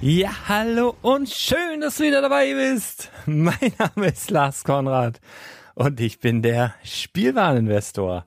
Ja, 0.00 0.30
hallo 0.48 0.96
und 1.02 1.28
schön, 1.30 1.80
dass 1.80 1.96
du 1.96 2.04
wieder 2.04 2.20
dabei 2.20 2.52
bist. 2.52 3.10
Mein 3.26 3.72
Name 3.78 4.08
ist 4.08 4.28
Lars 4.30 4.64
Konrad 4.64 5.20
und 5.74 6.00
ich 6.00 6.18
bin 6.18 6.42
der 6.42 6.74
Spielwareninvestor. 6.82 8.26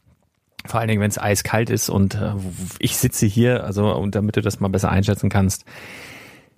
Vor 0.66 0.78
allen 0.78 0.88
Dingen, 0.88 1.00
wenn 1.00 1.10
es 1.10 1.18
eiskalt 1.18 1.70
ist 1.70 1.88
und 1.88 2.14
äh, 2.14 2.34
ich 2.78 2.96
sitze 2.96 3.26
hier, 3.26 3.64
also 3.64 3.92
und 3.94 4.14
damit 4.14 4.36
du 4.36 4.42
das 4.42 4.60
mal 4.60 4.68
besser 4.68 4.90
einschätzen 4.90 5.28
kannst, 5.28 5.64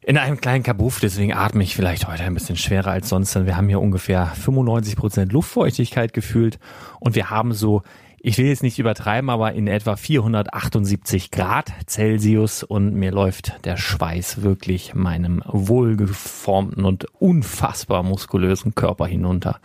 in 0.03 0.19
einem 0.19 0.38
kleinen 0.38 0.62
Kabuff, 0.62 1.00
deswegen 1.00 1.32
atme 1.32 1.62
ich 1.62 1.74
vielleicht 1.74 2.06
heute 2.06 2.24
ein 2.24 2.34
bisschen 2.34 2.56
schwerer 2.56 2.91
als 2.91 3.08
sonst, 3.08 3.34
denn 3.34 3.47
wir 3.47 3.56
haben 3.56 3.69
hier 3.69 3.80
ungefähr 3.80 4.26
95 4.26 4.97
Prozent 4.97 5.33
Luftfeuchtigkeit 5.33 6.12
gefühlt 6.12 6.59
und 7.00 7.15
wir 7.15 7.30
haben 7.30 7.54
so 7.54 7.83
ich 8.26 8.38
will 8.38 8.47
jetzt 8.47 8.62
nicht 8.62 8.78
übertreiben, 8.78 9.28
aber 9.28 9.53
in 9.53 9.66
etwa 9.66 9.97
478 9.97 11.30
Grad 11.30 11.71
Celsius 11.86 12.62
und 12.62 12.94
mir 12.94 13.12
läuft 13.12 13.53
der 13.66 13.76
Schweiß 13.76 14.41
wirklich 14.41 14.94
meinem 14.94 15.42
wohlgeformten 15.47 16.86
und 16.86 17.04
unfassbar 17.21 18.03
muskulösen 18.03 18.74
Körper 18.74 19.06
hinunter. 19.06 19.60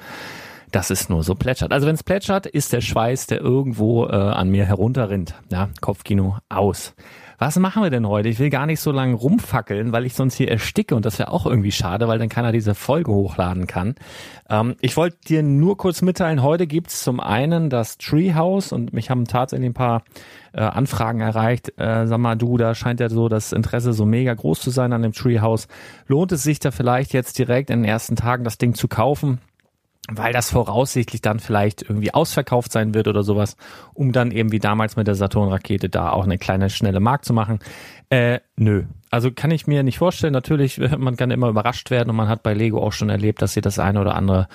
dass 0.71 0.91
es 0.91 1.09
nur 1.09 1.23
so 1.23 1.33
plätschert. 1.33 1.71
Also 1.71 1.88
wenn 1.88 1.95
es 1.95 2.03
plätschert, 2.03 2.45
ist 2.45 2.73
der 2.73 2.81
Schweiß, 2.81 3.25
der 3.25 3.41
irgendwo 3.41 4.06
äh, 4.06 4.11
an 4.11 4.50
mir 4.50 4.65
herunterrinnt. 4.65 5.33
Ja, 5.51 5.69
Kopfkino 5.81 6.38
aus. 6.47 6.94
Was 7.41 7.57
machen 7.57 7.81
wir 7.81 7.89
denn 7.89 8.06
heute? 8.06 8.27
Ich 8.27 8.38
will 8.38 8.50
gar 8.50 8.65
nicht 8.65 8.81
so 8.81 8.91
lange 8.91 9.15
rumfackeln, 9.15 9.94
weil 9.94 10.06
ich 10.06 10.13
sonst 10.13 10.36
hier 10.36 10.51
ersticke 10.51 10.94
und 10.94 11.06
das 11.06 11.19
wäre 11.19 11.31
auch 11.31 11.45
irgendwie 11.45 11.71
schade, 11.71 12.09
weil 12.09 12.19
dann 12.19 12.27
keiner 12.27 12.51
diese 12.51 12.75
Folge 12.75 13.13
hochladen 13.13 13.65
kann. 13.65 13.95
Ähm, 14.50 14.75
ich 14.81 14.97
wollte 14.97 15.19
dir 15.25 15.41
nur 15.41 15.77
kurz 15.77 16.01
mitteilen, 16.01 16.44
heute 16.44 16.68
gibt's 16.68 17.01
zum 17.01 17.21
einen 17.21 17.69
das 17.69 17.97
Treehouse 17.97 18.74
und 18.74 18.91
mich 18.91 19.09
haben 19.09 19.24
tatsächlich 19.24 19.69
ein 19.69 19.74
paar 19.74 20.03
äh, 20.51 20.59
Anfragen 20.59 21.21
erreicht. 21.21 21.71
Äh, 21.80 22.07
sag 22.07 22.18
mal, 22.18 22.36
du, 22.36 22.57
da 22.57 22.75
scheint 22.75 23.00
ja 23.00 23.07
so 23.07 23.30
das 23.30 23.53
Interesse 23.53 23.94
so 23.94 24.06
mega 24.06 24.33
groß 24.33 24.59
zu 24.59 24.69
sein 24.69 24.91
an 24.91 25.01
dem 25.01 25.13
Treehouse. 25.13 25.69
Lohnt 26.07 26.33
es 26.33 26.44
sich 26.44 26.59
da 26.59 26.71
vielleicht 26.71 27.13
jetzt 27.13 27.39
direkt 27.39 27.69
in 27.69 27.83
den 27.83 27.89
ersten 27.89 28.18
Tagen 28.18 28.44
das 28.44 28.57
Ding 28.57 28.74
zu 28.74 28.89
kaufen? 28.89 29.39
Weil 30.11 30.33
das 30.33 30.51
voraussichtlich 30.51 31.21
dann 31.21 31.39
vielleicht 31.39 31.83
irgendwie 31.83 32.13
ausverkauft 32.13 32.71
sein 32.71 32.94
wird 32.94 33.07
oder 33.07 33.23
sowas, 33.23 33.56
um 33.94 34.11
dann 34.11 34.31
eben 34.31 34.51
wie 34.51 34.59
damals 34.59 34.95
mit 34.95 35.07
der 35.07 35.15
Saturn-Rakete 35.15 35.89
da 35.89 36.11
auch 36.11 36.23
eine 36.23 36.38
kleine, 36.38 36.69
schnelle 36.69 37.00
Mark 37.00 37.25
zu 37.25 37.33
machen. 37.33 37.59
Äh, 38.09 38.39
nö. 38.56 38.85
Also 39.11 39.31
kann 39.31 39.51
ich 39.51 39.67
mir 39.67 39.83
nicht 39.83 39.97
vorstellen. 39.97 40.33
Natürlich, 40.33 40.79
man 40.97 41.15
kann 41.15 41.31
immer 41.31 41.50
überrascht 41.50 41.91
werden 41.91 42.09
und 42.09 42.15
man 42.15 42.27
hat 42.27 42.44
bei 42.44 42.53
Lego 42.53 42.81
auch 42.81 42.94
schon 42.94 43.09
erlebt, 43.09 43.41
dass 43.41 43.53
sie 43.53 43.61
das 43.61 43.79
eine 43.79 44.01
oder 44.01 44.15
andere 44.15 44.47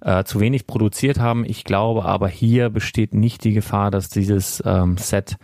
äh, 0.00 0.24
zu 0.24 0.40
wenig 0.40 0.66
produziert 0.66 1.18
haben. 1.18 1.44
Ich 1.44 1.64
glaube 1.64 2.04
aber 2.04 2.28
hier 2.28 2.70
besteht 2.70 3.14
nicht 3.14 3.44
die 3.44 3.52
Gefahr, 3.52 3.90
dass 3.90 4.08
dieses 4.08 4.62
ähm, 4.64 4.96
Set 4.96 5.36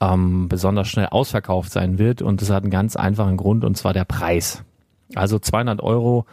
ähm, 0.00 0.48
besonders 0.48 0.88
schnell 0.88 1.06
ausverkauft 1.06 1.72
sein 1.72 1.98
wird 1.98 2.22
und 2.22 2.42
das 2.42 2.50
hat 2.50 2.64
einen 2.64 2.70
ganz 2.70 2.96
einfachen 2.96 3.36
Grund 3.36 3.64
und 3.64 3.76
zwar 3.76 3.92
der 3.92 4.04
Preis. 4.04 4.62
Also 5.14 5.38
200 5.38 5.80
Euro 5.82 6.26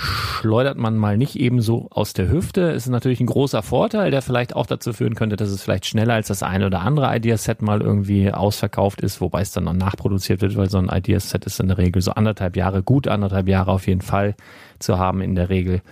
schleudert 0.00 0.78
man 0.78 0.96
mal 0.96 1.16
nicht 1.16 1.34
ebenso 1.34 1.88
aus 1.90 2.12
der 2.12 2.30
Hüfte. 2.30 2.60
Ist 2.60 2.86
natürlich 2.86 3.18
ein 3.18 3.26
großer 3.26 3.64
Vorteil, 3.64 4.12
der 4.12 4.22
vielleicht 4.22 4.54
auch 4.54 4.66
dazu 4.66 4.92
führen 4.92 5.16
könnte, 5.16 5.34
dass 5.34 5.50
es 5.50 5.60
vielleicht 5.60 5.86
schneller 5.86 6.14
als 6.14 6.28
das 6.28 6.44
eine 6.44 6.66
oder 6.66 6.82
andere 6.82 7.14
Ideaset 7.16 7.62
mal 7.62 7.80
irgendwie 7.80 8.32
ausverkauft 8.32 9.00
ist, 9.00 9.20
wobei 9.20 9.40
es 9.40 9.50
dann 9.50 9.64
noch 9.64 9.72
nachproduziert 9.72 10.40
wird, 10.40 10.56
weil 10.56 10.70
so 10.70 10.78
ein 10.78 10.88
Ideaset 10.88 11.44
ist 11.46 11.58
in 11.58 11.66
der 11.66 11.78
Regel 11.78 12.00
so 12.00 12.12
anderthalb 12.12 12.56
Jahre, 12.56 12.84
gut 12.84 13.08
anderthalb 13.08 13.48
Jahre 13.48 13.72
auf 13.72 13.88
jeden 13.88 14.00
Fall 14.00 14.36
zu 14.78 14.98
haben 14.98 15.20
in 15.20 15.34
der 15.34 15.48
Regel. 15.48 15.82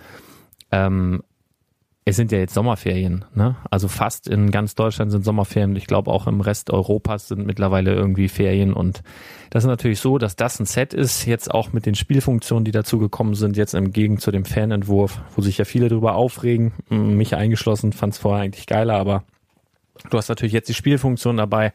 Ähm, 0.71 1.21
es 2.09 2.15
sind 2.15 2.31
ja 2.31 2.37
jetzt 2.37 2.53
Sommerferien, 2.53 3.25
ne? 3.35 3.57
Also 3.69 3.89
fast 3.89 4.29
in 4.29 4.49
ganz 4.49 4.75
Deutschland 4.75 5.11
sind 5.11 5.25
Sommerferien. 5.25 5.75
Ich 5.75 5.87
glaube 5.87 6.09
auch 6.09 6.25
im 6.25 6.39
Rest 6.39 6.69
Europas 6.69 7.27
sind 7.27 7.45
mittlerweile 7.45 7.93
irgendwie 7.93 8.29
Ferien 8.29 8.71
und 8.71 9.03
das 9.49 9.65
ist 9.65 9.67
natürlich 9.67 9.99
so, 9.99 10.17
dass 10.17 10.37
das 10.37 10.57
ein 10.61 10.65
Set 10.65 10.93
ist, 10.93 11.25
jetzt 11.25 11.53
auch 11.53 11.73
mit 11.73 11.85
den 11.85 11.95
Spielfunktionen, 11.95 12.63
die 12.63 12.71
dazu 12.71 12.97
gekommen 12.97 13.35
sind, 13.35 13.57
jetzt 13.57 13.73
im 13.73 13.91
Gegensatz 13.91 14.23
zu 14.23 14.31
dem 14.31 14.45
Fanentwurf, 14.45 15.19
wo 15.35 15.41
sich 15.41 15.57
ja 15.57 15.65
viele 15.65 15.89
drüber 15.89 16.15
aufregen, 16.15 16.71
mich 16.89 17.35
eingeschlossen, 17.35 17.91
fand 17.91 18.13
es 18.13 18.19
vorher 18.19 18.45
eigentlich 18.45 18.67
geiler, 18.67 18.95
aber 18.95 19.23
du 20.09 20.17
hast 20.17 20.29
natürlich 20.29 20.53
jetzt 20.53 20.69
die 20.69 20.73
Spielfunktion 20.73 21.35
dabei 21.35 21.73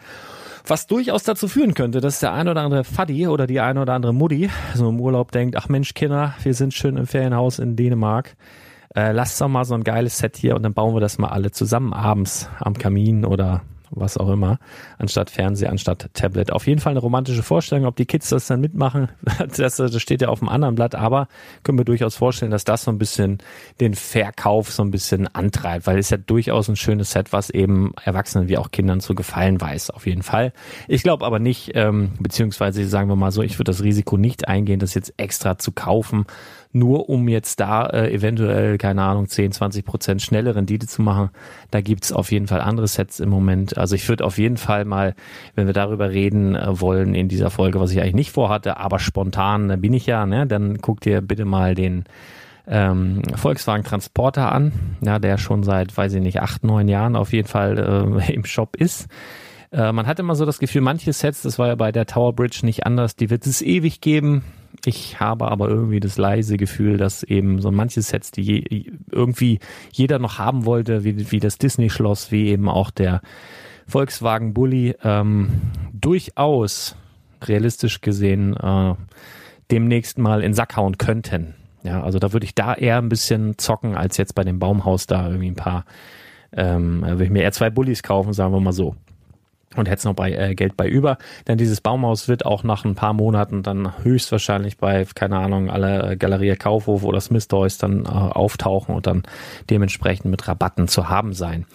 was 0.66 0.86
durchaus 0.86 1.24
dazu 1.24 1.46
führen 1.46 1.74
könnte, 1.74 2.00
dass 2.00 2.20
der 2.20 2.32
ein 2.32 2.48
oder 2.48 2.62
andere 2.62 2.84
Faddy 2.84 3.26
oder 3.26 3.46
die 3.46 3.60
eine 3.60 3.82
oder 3.82 3.92
andere 3.92 4.14
Mutti 4.14 4.48
so 4.74 4.88
im 4.88 4.98
Urlaub 4.98 5.30
denkt, 5.32 5.56
ach 5.56 5.68
Mensch, 5.68 5.92
Kinder, 5.92 6.34
wir 6.42 6.54
sind 6.54 6.72
schön 6.72 6.96
im 6.96 7.06
Ferienhaus 7.06 7.58
in 7.58 7.76
Dänemark 7.76 8.34
äh, 8.94 9.12
lasst 9.12 9.40
doch 9.40 9.48
mal 9.48 9.64
so 9.64 9.74
ein 9.74 9.84
geiles 9.84 10.18
Set 10.18 10.36
hier 10.36 10.56
und 10.56 10.62
dann 10.62 10.74
bauen 10.74 10.94
wir 10.94 11.00
das 11.00 11.18
mal 11.18 11.28
alle 11.28 11.50
zusammen 11.50 11.92
abends 11.92 12.48
am 12.60 12.74
Kamin 12.74 13.24
oder 13.24 13.62
was 13.94 14.16
auch 14.16 14.30
immer, 14.30 14.58
anstatt 14.98 15.30
Fernseher, 15.30 15.70
anstatt 15.70 16.08
Tablet. 16.14 16.50
Auf 16.50 16.66
jeden 16.66 16.80
Fall 16.80 16.92
eine 16.92 17.00
romantische 17.00 17.42
Vorstellung, 17.42 17.86
ob 17.86 17.96
die 17.96 18.06
Kids 18.06 18.28
das 18.30 18.46
dann 18.46 18.60
mitmachen, 18.60 19.08
das, 19.56 19.76
das 19.76 20.00
steht 20.00 20.22
ja 20.22 20.28
auf 20.28 20.38
dem 20.38 20.48
anderen 20.48 20.74
Blatt, 20.74 20.94
aber 20.94 21.28
können 21.62 21.78
wir 21.78 21.84
durchaus 21.84 22.16
vorstellen, 22.16 22.50
dass 22.50 22.64
das 22.64 22.84
so 22.84 22.90
ein 22.90 22.98
bisschen 22.98 23.38
den 23.80 23.94
Verkauf 23.94 24.72
so 24.72 24.82
ein 24.82 24.90
bisschen 24.90 25.32
antreibt, 25.34 25.86
weil 25.86 25.98
es 25.98 26.10
ja 26.10 26.16
durchaus 26.16 26.68
ein 26.68 26.76
schönes 26.76 27.12
Set, 27.12 27.32
was 27.32 27.50
eben 27.50 27.92
Erwachsenen 28.02 28.48
wie 28.48 28.58
auch 28.58 28.70
Kindern 28.70 29.00
zu 29.00 29.14
gefallen 29.14 29.60
weiß, 29.60 29.90
auf 29.90 30.06
jeden 30.06 30.22
Fall. 30.22 30.52
Ich 30.88 31.02
glaube 31.02 31.26
aber 31.26 31.38
nicht, 31.38 31.72
ähm, 31.74 32.12
beziehungsweise 32.18 32.86
sagen 32.86 33.08
wir 33.08 33.16
mal 33.16 33.32
so, 33.32 33.42
ich 33.42 33.58
würde 33.58 33.70
das 33.70 33.82
Risiko 33.82 34.16
nicht 34.16 34.48
eingehen, 34.48 34.80
das 34.80 34.94
jetzt 34.94 35.14
extra 35.18 35.58
zu 35.58 35.72
kaufen, 35.72 36.24
nur 36.72 37.08
um 37.08 37.28
jetzt 37.28 37.60
da 37.60 37.86
äh, 37.86 38.12
eventuell, 38.12 38.78
keine 38.78 39.02
Ahnung, 39.02 39.28
10, 39.28 39.52
20 39.52 39.84
Prozent 39.84 40.22
schnelle 40.22 40.54
Rendite 40.54 40.86
zu 40.86 41.02
machen. 41.02 41.30
Da 41.70 41.80
gibt's 41.80 42.12
auf 42.12 42.32
jeden 42.32 42.46
Fall 42.46 42.60
andere 42.60 42.88
Sets 42.88 43.20
im 43.20 43.28
Moment. 43.28 43.76
Also 43.76 43.94
ich 43.94 44.08
würde 44.08 44.24
auf 44.24 44.38
jeden 44.38 44.56
Fall 44.56 44.84
mal, 44.84 45.14
wenn 45.54 45.66
wir 45.66 45.74
darüber 45.74 46.10
reden 46.10 46.56
äh, 46.56 46.80
wollen 46.80 47.14
in 47.14 47.28
dieser 47.28 47.50
Folge, 47.50 47.80
was 47.80 47.90
ich 47.90 48.00
eigentlich 48.00 48.14
nicht 48.14 48.32
vorhatte, 48.32 48.78
aber 48.78 48.98
spontan 48.98 49.70
äh, 49.70 49.76
bin 49.76 49.92
ich 49.92 50.06
ja, 50.06 50.26
ne, 50.26 50.46
dann 50.46 50.78
guck 50.80 51.00
dir 51.00 51.20
bitte 51.20 51.44
mal 51.44 51.74
den 51.74 52.04
ähm, 52.66 53.22
Volkswagen 53.34 53.84
Transporter 53.84 54.52
an, 54.52 54.72
ja, 55.00 55.18
der 55.18 55.36
schon 55.38 55.62
seit, 55.62 55.96
weiß 55.96 56.14
ich 56.14 56.22
nicht, 56.22 56.40
acht, 56.40 56.64
neun 56.64 56.88
Jahren 56.88 57.16
auf 57.16 57.32
jeden 57.32 57.48
Fall 57.48 57.78
äh, 57.78 58.32
im 58.32 58.44
Shop 58.44 58.76
ist. 58.76 59.08
Äh, 59.72 59.92
man 59.92 60.06
hat 60.06 60.18
immer 60.18 60.36
so 60.36 60.44
das 60.44 60.58
Gefühl, 60.58 60.82
manche 60.82 61.12
Sets, 61.12 61.42
das 61.42 61.58
war 61.58 61.68
ja 61.68 61.74
bei 61.74 61.92
der 61.92 62.06
Tower 62.06 62.34
Bridge 62.34 62.60
nicht 62.62 62.86
anders, 62.86 63.16
die 63.16 63.30
wird 63.30 63.46
es 63.46 63.62
ewig 63.62 64.00
geben. 64.00 64.44
Ich 64.84 65.20
habe 65.20 65.50
aber 65.50 65.68
irgendwie 65.68 66.00
das 66.00 66.18
leise 66.18 66.56
Gefühl, 66.56 66.96
dass 66.96 67.22
eben 67.22 67.60
so 67.60 67.70
manche 67.70 68.02
Sets, 68.02 68.30
die 68.30 68.42
je, 68.42 68.92
irgendwie 69.10 69.60
jeder 69.92 70.18
noch 70.18 70.38
haben 70.38 70.64
wollte, 70.64 71.04
wie, 71.04 71.30
wie 71.30 71.40
das 71.40 71.58
Disney-Schloss, 71.58 72.32
wie 72.32 72.48
eben 72.48 72.68
auch 72.68 72.90
der 72.90 73.20
Volkswagen 73.86 74.54
Bully, 74.54 74.96
ähm, 75.04 75.60
durchaus 75.92 76.96
realistisch 77.42 78.00
gesehen 78.00 78.56
äh, 78.56 78.94
demnächst 79.70 80.18
mal 80.18 80.42
in 80.42 80.54
Sack 80.54 80.76
hauen 80.76 80.98
könnten. 80.98 81.54
Ja, 81.84 82.02
also 82.02 82.18
da 82.18 82.32
würde 82.32 82.44
ich 82.44 82.54
da 82.54 82.74
eher 82.74 82.98
ein 82.98 83.08
bisschen 83.08 83.58
zocken, 83.58 83.96
als 83.96 84.16
jetzt 84.16 84.34
bei 84.34 84.44
dem 84.44 84.58
Baumhaus 84.58 85.06
da 85.06 85.26
irgendwie 85.26 85.50
ein 85.50 85.56
paar, 85.56 85.84
ähm, 86.52 87.02
würde 87.02 87.24
ich 87.24 87.30
mir 87.30 87.42
eher 87.42 87.52
zwei 87.52 87.70
Bullies 87.70 88.02
kaufen, 88.02 88.32
sagen 88.32 88.52
wir 88.52 88.60
mal 88.60 88.72
so 88.72 88.96
und 89.76 89.88
hätte 89.88 90.08
noch 90.08 90.14
bei 90.14 90.32
äh, 90.32 90.54
Geld 90.54 90.76
bei 90.76 90.88
über. 90.88 91.18
Denn 91.46 91.58
dieses 91.58 91.80
Baumhaus 91.80 92.28
wird 92.28 92.46
auch 92.46 92.64
nach 92.64 92.84
ein 92.84 92.94
paar 92.94 93.12
Monaten 93.12 93.62
dann 93.62 93.92
höchstwahrscheinlich 94.02 94.78
bei, 94.78 95.06
keine 95.14 95.38
Ahnung, 95.38 95.70
alle 95.70 96.16
Galerie 96.16 96.56
Kaufhof 96.56 97.04
oder 97.04 97.20
Smith 97.20 97.48
Toys 97.48 97.78
dann 97.78 98.04
äh, 98.04 98.08
auftauchen 98.08 98.94
und 98.94 99.06
dann 99.06 99.22
dementsprechend 99.70 100.26
mit 100.26 100.46
Rabatten 100.48 100.88
zu 100.88 101.08
haben 101.08 101.32
sein. 101.32 101.66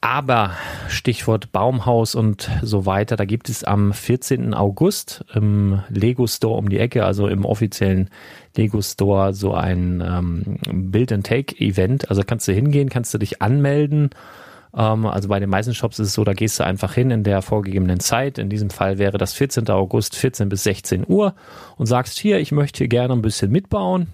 Aber 0.00 0.52
Stichwort 0.88 1.52
Baumhaus 1.52 2.14
und 2.14 2.50
so 2.62 2.86
weiter, 2.86 3.16
da 3.16 3.24
gibt 3.24 3.48
es 3.48 3.64
am 3.64 3.92
14. 3.92 4.54
August 4.54 5.24
im 5.34 5.80
Lego 5.88 6.26
Store 6.26 6.58
um 6.58 6.68
die 6.68 6.78
Ecke, 6.78 7.04
also 7.04 7.26
im 7.26 7.44
offiziellen 7.44 8.10
Lego 8.56 8.80
Store, 8.82 9.34
so 9.34 9.54
ein 9.54 10.00
ähm, 10.06 10.58
Build-and-Take-Event. 10.92 12.08
Also 12.10 12.22
kannst 12.24 12.46
du 12.46 12.52
hingehen, 12.52 12.88
kannst 12.88 13.14
du 13.14 13.18
dich 13.18 13.42
anmelden 13.42 14.10
also 14.76 15.28
bei 15.28 15.40
den 15.40 15.48
meisten 15.48 15.72
Shops 15.72 15.98
ist 15.98 16.08
es 16.08 16.14
so, 16.14 16.22
da 16.22 16.34
gehst 16.34 16.60
du 16.60 16.64
einfach 16.64 16.92
hin 16.92 17.10
in 17.10 17.24
der 17.24 17.40
vorgegebenen 17.40 17.98
Zeit. 17.98 18.36
In 18.36 18.50
diesem 18.50 18.68
Fall 18.68 18.98
wäre 18.98 19.16
das 19.16 19.32
14. 19.32 19.70
August 19.70 20.16
14 20.16 20.50
bis 20.50 20.64
16 20.64 21.06
Uhr 21.08 21.34
und 21.76 21.86
sagst 21.86 22.18
hier, 22.18 22.38
ich 22.40 22.52
möchte 22.52 22.78
hier 22.78 22.88
gerne 22.88 23.14
ein 23.14 23.22
bisschen 23.22 23.50
mitbauen. 23.50 24.08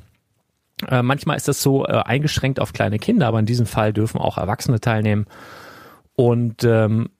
Äh, 0.89 1.03
manchmal 1.03 1.37
ist 1.37 1.49
das 1.49 1.63
so 1.63 1.85
äh, 1.85 2.03
eingeschränkt 2.05 2.61
auf 2.61 2.73
kleine 2.73 3.01
Kinder, 3.01 3.27
aber 3.27 3.41
in 3.41 3.47
diesem 3.47 3.67
Fall 3.67 3.93
dürfen 3.93 4.21
auch 4.21 4.39
Erwachsene 4.39 4.79
teilnehmen. 4.79 5.27
Und 6.15 6.63
ähm, 6.63 7.11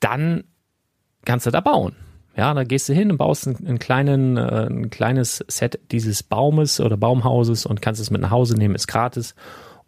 dann 0.00 0.44
kannst 1.24 1.46
du 1.46 1.50
da 1.50 1.60
bauen. 1.62 1.96
Ja, 2.36 2.52
da 2.52 2.64
gehst 2.64 2.88
du 2.88 2.92
hin 2.92 3.10
und 3.10 3.16
baust 3.16 3.46
einen, 3.46 3.66
einen 3.66 3.78
kleinen, 3.78 4.36
äh, 4.36 4.66
ein 4.68 4.90
kleines 4.90 5.42
Set 5.48 5.80
dieses 5.90 6.22
Baumes 6.22 6.80
oder 6.80 6.98
Baumhauses 6.98 7.64
und 7.64 7.80
kannst 7.80 8.00
es 8.00 8.10
mit 8.10 8.20
nach 8.20 8.30
Hause 8.30 8.56
nehmen, 8.56 8.74
ist 8.74 8.88
gratis 8.88 9.34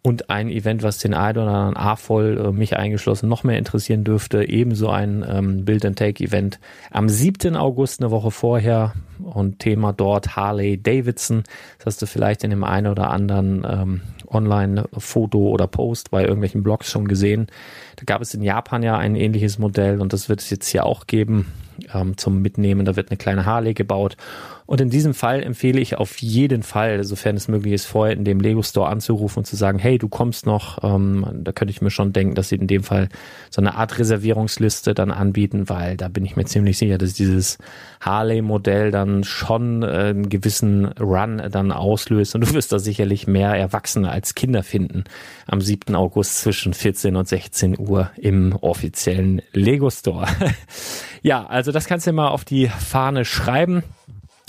und 0.05 0.29
ein 0.29 0.49
Event, 0.49 0.83
was 0.83 0.97
den 0.97 1.13
einen 1.13 1.37
oder 1.37 1.51
anderen 1.51 1.77
A-Voll, 1.77 2.37
äh, 2.37 2.51
mich 2.51 2.75
eingeschlossen, 2.75 3.29
noch 3.29 3.45
mehr 3.45 3.57
interessieren 3.57 4.03
dürfte, 4.03 4.47
ebenso 4.47 4.89
ein 4.89 5.25
ähm, 5.27 5.63
Build-and-Take-Event 5.63 6.59
am 6.91 7.07
7. 7.07 7.55
August, 7.55 8.01
eine 8.01 8.11
Woche 8.11 8.29
vorher 8.29 8.93
und 9.23 9.59
Thema 9.59 9.93
dort 9.93 10.35
Harley 10.35 10.77
Davidson. 10.81 11.43
Das 11.77 11.85
hast 11.85 12.01
du 12.01 12.05
vielleicht 12.05 12.43
in 12.43 12.49
dem 12.49 12.65
einen 12.65 12.87
oder 12.87 13.11
anderen 13.11 13.65
ähm, 13.65 14.01
Online-Foto 14.27 15.39
oder 15.39 15.67
Post 15.67 16.11
bei 16.11 16.23
irgendwelchen 16.23 16.63
Blogs 16.63 16.91
schon 16.91 17.07
gesehen. 17.07 17.47
Da 17.95 18.03
gab 18.05 18.21
es 18.21 18.33
in 18.33 18.41
Japan 18.41 18.83
ja 18.83 18.97
ein 18.97 19.15
ähnliches 19.15 19.57
Modell 19.57 20.01
und 20.01 20.11
das 20.11 20.27
wird 20.27 20.41
es 20.41 20.49
jetzt 20.49 20.67
hier 20.67 20.85
auch 20.85 21.07
geben 21.07 21.53
ähm, 21.93 22.17
zum 22.17 22.41
Mitnehmen. 22.41 22.85
Da 22.85 22.97
wird 22.97 23.09
eine 23.09 23.17
kleine 23.17 23.45
Harley 23.45 23.73
gebaut 23.73 24.17
und 24.65 24.79
in 24.79 24.89
diesem 24.89 25.13
Fall 25.13 25.43
empfehle 25.43 25.79
ich 25.79 25.97
auf 25.97 26.17
jeden 26.19 26.63
Fall, 26.63 27.03
sofern 27.03 27.35
es 27.35 27.47
möglich 27.47 27.73
ist, 27.73 27.85
vorher 27.85 28.15
in 28.15 28.23
dem 28.23 28.39
Lego 28.39 28.61
Store 28.61 28.87
anzurufen 28.89 29.39
und 29.39 29.45
zu 29.45 29.55
sagen, 29.55 29.77
hey, 29.77 29.97
du 29.97 30.07
kommst 30.07 30.45
noch. 30.45 30.83
Ähm, 30.83 31.25
da 31.43 31.51
könnte 31.51 31.71
ich 31.71 31.81
mir 31.81 31.91
schon 31.91 32.13
denken, 32.13 32.35
dass 32.35 32.49
sie 32.49 32.55
in 32.55 32.67
dem 32.67 32.83
Fall 32.83 33.09
so 33.49 33.61
eine 33.61 33.75
Art 33.75 33.99
Reservierungsliste 33.99 34.93
dann 34.93 35.11
anbieten, 35.11 35.69
weil 35.69 35.97
da 35.97 36.07
bin 36.07 36.23
ich 36.25 36.35
mir 36.35 36.45
ziemlich 36.45 36.77
sicher, 36.77 36.97
dass 36.97 37.13
dieses 37.13 37.57
Harley-Modell 38.01 38.91
dann 38.91 39.23
schon 39.23 39.83
äh, 39.83 39.87
einen 39.87 40.29
gewissen 40.29 40.85
Run 40.85 41.41
dann 41.51 41.71
auslöst. 41.71 42.35
Und 42.35 42.41
du 42.41 42.53
wirst 42.53 42.71
da 42.71 42.79
sicherlich 42.79 43.27
mehr 43.27 43.55
Erwachsene 43.55 44.09
als 44.09 44.35
Kinder 44.35 44.63
finden 44.63 45.03
am 45.45 45.59
7. 45.59 45.93
August 45.95 46.41
zwischen 46.41 46.73
14 46.73 47.15
und 47.15 47.27
16 47.27 47.77
Uhr 47.77 48.11
im 48.17 48.53
offiziellen 48.53 49.41
Lego 49.51 49.89
Store. 49.89 50.27
ja, 51.21 51.45
also 51.45 51.71
das 51.71 51.85
kannst 51.85 52.07
du 52.07 52.13
mal 52.13 52.29
auf 52.29 52.45
die 52.45 52.67
Fahne 52.67 53.25
schreiben. 53.25 53.83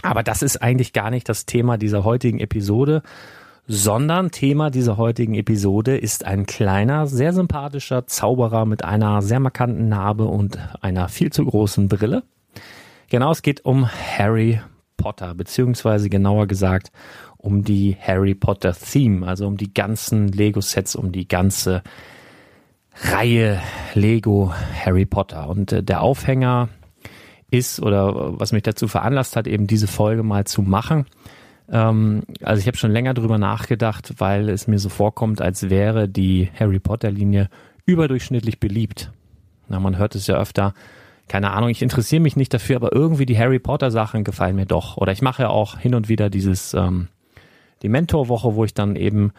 Aber 0.04 0.22
das 0.22 0.42
ist 0.42 0.58
eigentlich 0.62 0.92
gar 0.92 1.10
nicht 1.10 1.28
das 1.30 1.46
Thema 1.46 1.78
dieser 1.78 2.04
heutigen 2.04 2.38
Episode, 2.38 3.02
sondern 3.66 4.30
Thema 4.30 4.68
dieser 4.68 4.98
heutigen 4.98 5.34
Episode 5.34 5.96
ist 5.96 6.26
ein 6.26 6.44
kleiner, 6.44 7.06
sehr 7.06 7.32
sympathischer 7.32 8.06
Zauberer 8.06 8.66
mit 8.66 8.84
einer 8.84 9.22
sehr 9.22 9.40
markanten 9.40 9.88
Narbe 9.88 10.26
und 10.26 10.58
einer 10.82 11.08
viel 11.08 11.32
zu 11.32 11.46
großen 11.46 11.88
Brille. 11.88 12.22
Genau, 13.08 13.32
es 13.32 13.40
geht 13.40 13.64
um 13.64 13.88
Harry 13.88 14.60
Potter, 14.98 15.34
beziehungsweise 15.34 16.10
genauer 16.10 16.46
gesagt 16.48 16.92
um 17.38 17.64
die 17.64 17.96
Harry 17.98 18.34
Potter 18.34 18.74
Theme, 18.74 19.26
also 19.26 19.46
um 19.46 19.56
die 19.56 19.72
ganzen 19.72 20.28
Lego-Sets, 20.28 20.96
um 20.96 21.12
die 21.12 21.28
ganze 21.28 21.82
Reihe 23.10 23.58
Lego 23.94 24.52
Harry 24.84 25.06
Potter. 25.06 25.48
Und 25.48 25.72
äh, 25.72 25.82
der 25.82 26.02
Aufhänger 26.02 26.68
ist 27.50 27.80
oder 27.80 28.38
was 28.38 28.52
mich 28.52 28.62
dazu 28.62 28.88
veranlasst 28.88 29.36
hat, 29.36 29.46
eben 29.46 29.66
diese 29.66 29.86
Folge 29.86 30.22
mal 30.22 30.44
zu 30.44 30.62
machen. 30.62 31.06
Ähm, 31.70 32.22
also 32.42 32.60
ich 32.60 32.66
habe 32.66 32.76
schon 32.76 32.90
länger 32.90 33.14
drüber 33.14 33.38
nachgedacht, 33.38 34.14
weil 34.18 34.48
es 34.48 34.66
mir 34.66 34.78
so 34.78 34.88
vorkommt, 34.88 35.40
als 35.40 35.70
wäre 35.70 36.08
die 36.08 36.50
Harry 36.58 36.78
Potter 36.78 37.10
Linie 37.10 37.48
überdurchschnittlich 37.86 38.60
beliebt. 38.60 39.12
Na, 39.68 39.80
man 39.80 39.96
hört 39.98 40.14
es 40.14 40.26
ja 40.26 40.36
öfter. 40.36 40.74
Keine 41.28 41.52
Ahnung, 41.52 41.70
ich 41.70 41.80
interessiere 41.80 42.20
mich 42.20 42.36
nicht 42.36 42.52
dafür, 42.52 42.76
aber 42.76 42.92
irgendwie 42.92 43.24
die 43.24 43.38
Harry 43.38 43.58
Potter 43.58 43.90
Sachen 43.90 44.24
gefallen 44.24 44.56
mir 44.56 44.66
doch. 44.66 44.98
Oder 44.98 45.12
ich 45.12 45.22
mache 45.22 45.42
ja 45.42 45.48
auch 45.48 45.78
hin 45.78 45.94
und 45.94 46.08
wieder 46.08 46.28
dieses 46.28 46.74
ähm, 46.74 47.08
die 47.82 47.88
Mentorwoche, 47.88 48.54
wo 48.54 48.64
ich 48.64 48.74
dann 48.74 48.96
eben 48.96 49.32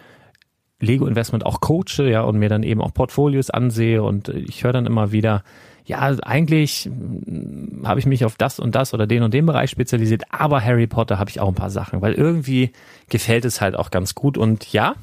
Lego 0.79 1.07
Investment 1.07 1.45
auch 1.45 1.61
coache, 1.61 2.09
ja, 2.09 2.21
und 2.21 2.37
mir 2.37 2.49
dann 2.49 2.63
eben 2.63 2.81
auch 2.81 2.93
Portfolios 2.93 3.49
ansehe 3.49 4.03
und 4.03 4.29
ich 4.29 4.63
höre 4.63 4.73
dann 4.73 4.85
immer 4.85 5.11
wieder, 5.11 5.43
ja, 5.85 5.99
eigentlich 5.99 6.85
hm, 6.85 7.83
habe 7.85 7.99
ich 7.99 8.05
mich 8.05 8.25
auf 8.25 8.35
das 8.35 8.59
und 8.59 8.75
das 8.75 8.93
oder 8.93 9.07
den 9.07 9.23
und 9.23 9.33
den 9.33 9.45
Bereich 9.45 9.69
spezialisiert, 9.69 10.23
aber 10.29 10.63
Harry 10.63 10.87
Potter 10.87 11.19
habe 11.19 11.29
ich 11.29 11.39
auch 11.39 11.47
ein 11.47 11.55
paar 11.55 11.69
Sachen, 11.69 12.01
weil 12.01 12.13
irgendwie 12.13 12.71
gefällt 13.09 13.45
es 13.45 13.61
halt 13.61 13.75
auch 13.75 13.91
ganz 13.91 14.15
gut 14.15 14.37
und 14.37 14.71
ja, 14.73 14.95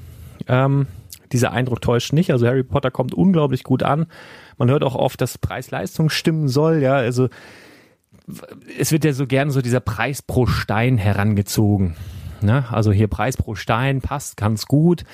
ähm, 0.48 0.86
dieser 1.32 1.52
Eindruck 1.52 1.80
täuscht 1.80 2.12
nicht. 2.12 2.30
Also 2.30 2.46
Harry 2.46 2.62
Potter 2.62 2.90
kommt 2.90 3.14
unglaublich 3.14 3.62
gut 3.62 3.82
an. 3.82 4.06
Man 4.58 4.68
hört 4.68 4.82
auch 4.82 4.94
oft, 4.94 5.20
dass 5.20 5.38
Preis-Leistung 5.38 6.10
stimmen 6.10 6.48
soll, 6.48 6.82
ja, 6.82 6.94
also 6.94 7.28
es 8.78 8.92
wird 8.92 9.04
ja 9.04 9.12
so 9.12 9.26
gern 9.26 9.50
so 9.50 9.62
dieser 9.62 9.80
Preis 9.80 10.22
pro 10.22 10.46
Stein 10.46 10.98
herangezogen. 10.98 11.96
Ne? 12.40 12.64
Also 12.70 12.92
hier 12.92 13.08
Preis 13.08 13.36
pro 13.36 13.54
Stein 13.54 14.00
passt 14.00 14.36
ganz 14.36 14.66
gut 14.66 15.04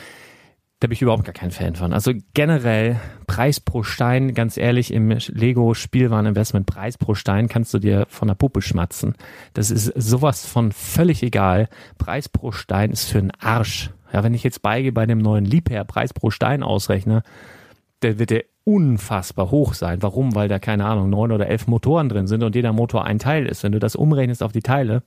da 0.80 0.86
bin 0.86 0.92
ich 0.92 1.02
überhaupt 1.02 1.24
gar 1.24 1.34
kein 1.34 1.50
Fan 1.50 1.74
von. 1.74 1.92
Also 1.92 2.12
generell 2.34 3.00
Preis 3.26 3.58
pro 3.58 3.82
Stein, 3.82 4.34
ganz 4.34 4.56
ehrlich, 4.56 4.92
im 4.92 5.10
Lego 5.10 5.74
Spielwareninvestment 5.74 6.66
Preis 6.66 6.96
pro 6.96 7.14
Stein 7.14 7.48
kannst 7.48 7.74
du 7.74 7.80
dir 7.80 8.06
von 8.08 8.28
der 8.28 8.36
Puppe 8.36 8.62
schmatzen. 8.62 9.14
Das 9.54 9.72
ist 9.72 9.86
sowas 9.96 10.46
von 10.46 10.70
völlig 10.70 11.22
egal. 11.24 11.68
Preis 11.98 12.28
pro 12.28 12.52
Stein 12.52 12.92
ist 12.92 13.10
für 13.10 13.18
einen 13.18 13.32
Arsch. 13.40 13.90
Ja, 14.12 14.22
wenn 14.22 14.34
ich 14.34 14.44
jetzt 14.44 14.62
beige 14.62 14.92
bei 14.92 15.04
dem 15.04 15.18
neuen 15.18 15.44
Liebherr 15.44 15.84
Preis 15.84 16.14
pro 16.14 16.30
Stein 16.30 16.62
ausrechne, 16.62 17.22
der 18.02 18.20
wird 18.20 18.30
der 18.30 18.44
unfassbar 18.62 19.50
hoch 19.50 19.74
sein. 19.74 20.00
Warum? 20.02 20.34
Weil 20.36 20.48
da 20.48 20.60
keine 20.60 20.84
Ahnung 20.84 21.10
neun 21.10 21.32
oder 21.32 21.48
elf 21.48 21.66
Motoren 21.66 22.08
drin 22.08 22.28
sind 22.28 22.44
und 22.44 22.54
jeder 22.54 22.72
Motor 22.72 23.04
ein 23.04 23.18
Teil 23.18 23.46
ist. 23.46 23.64
Wenn 23.64 23.72
du 23.72 23.80
das 23.80 23.96
umrechnest 23.96 24.44
auf 24.44 24.52
die 24.52 24.62
Teile, 24.62 25.02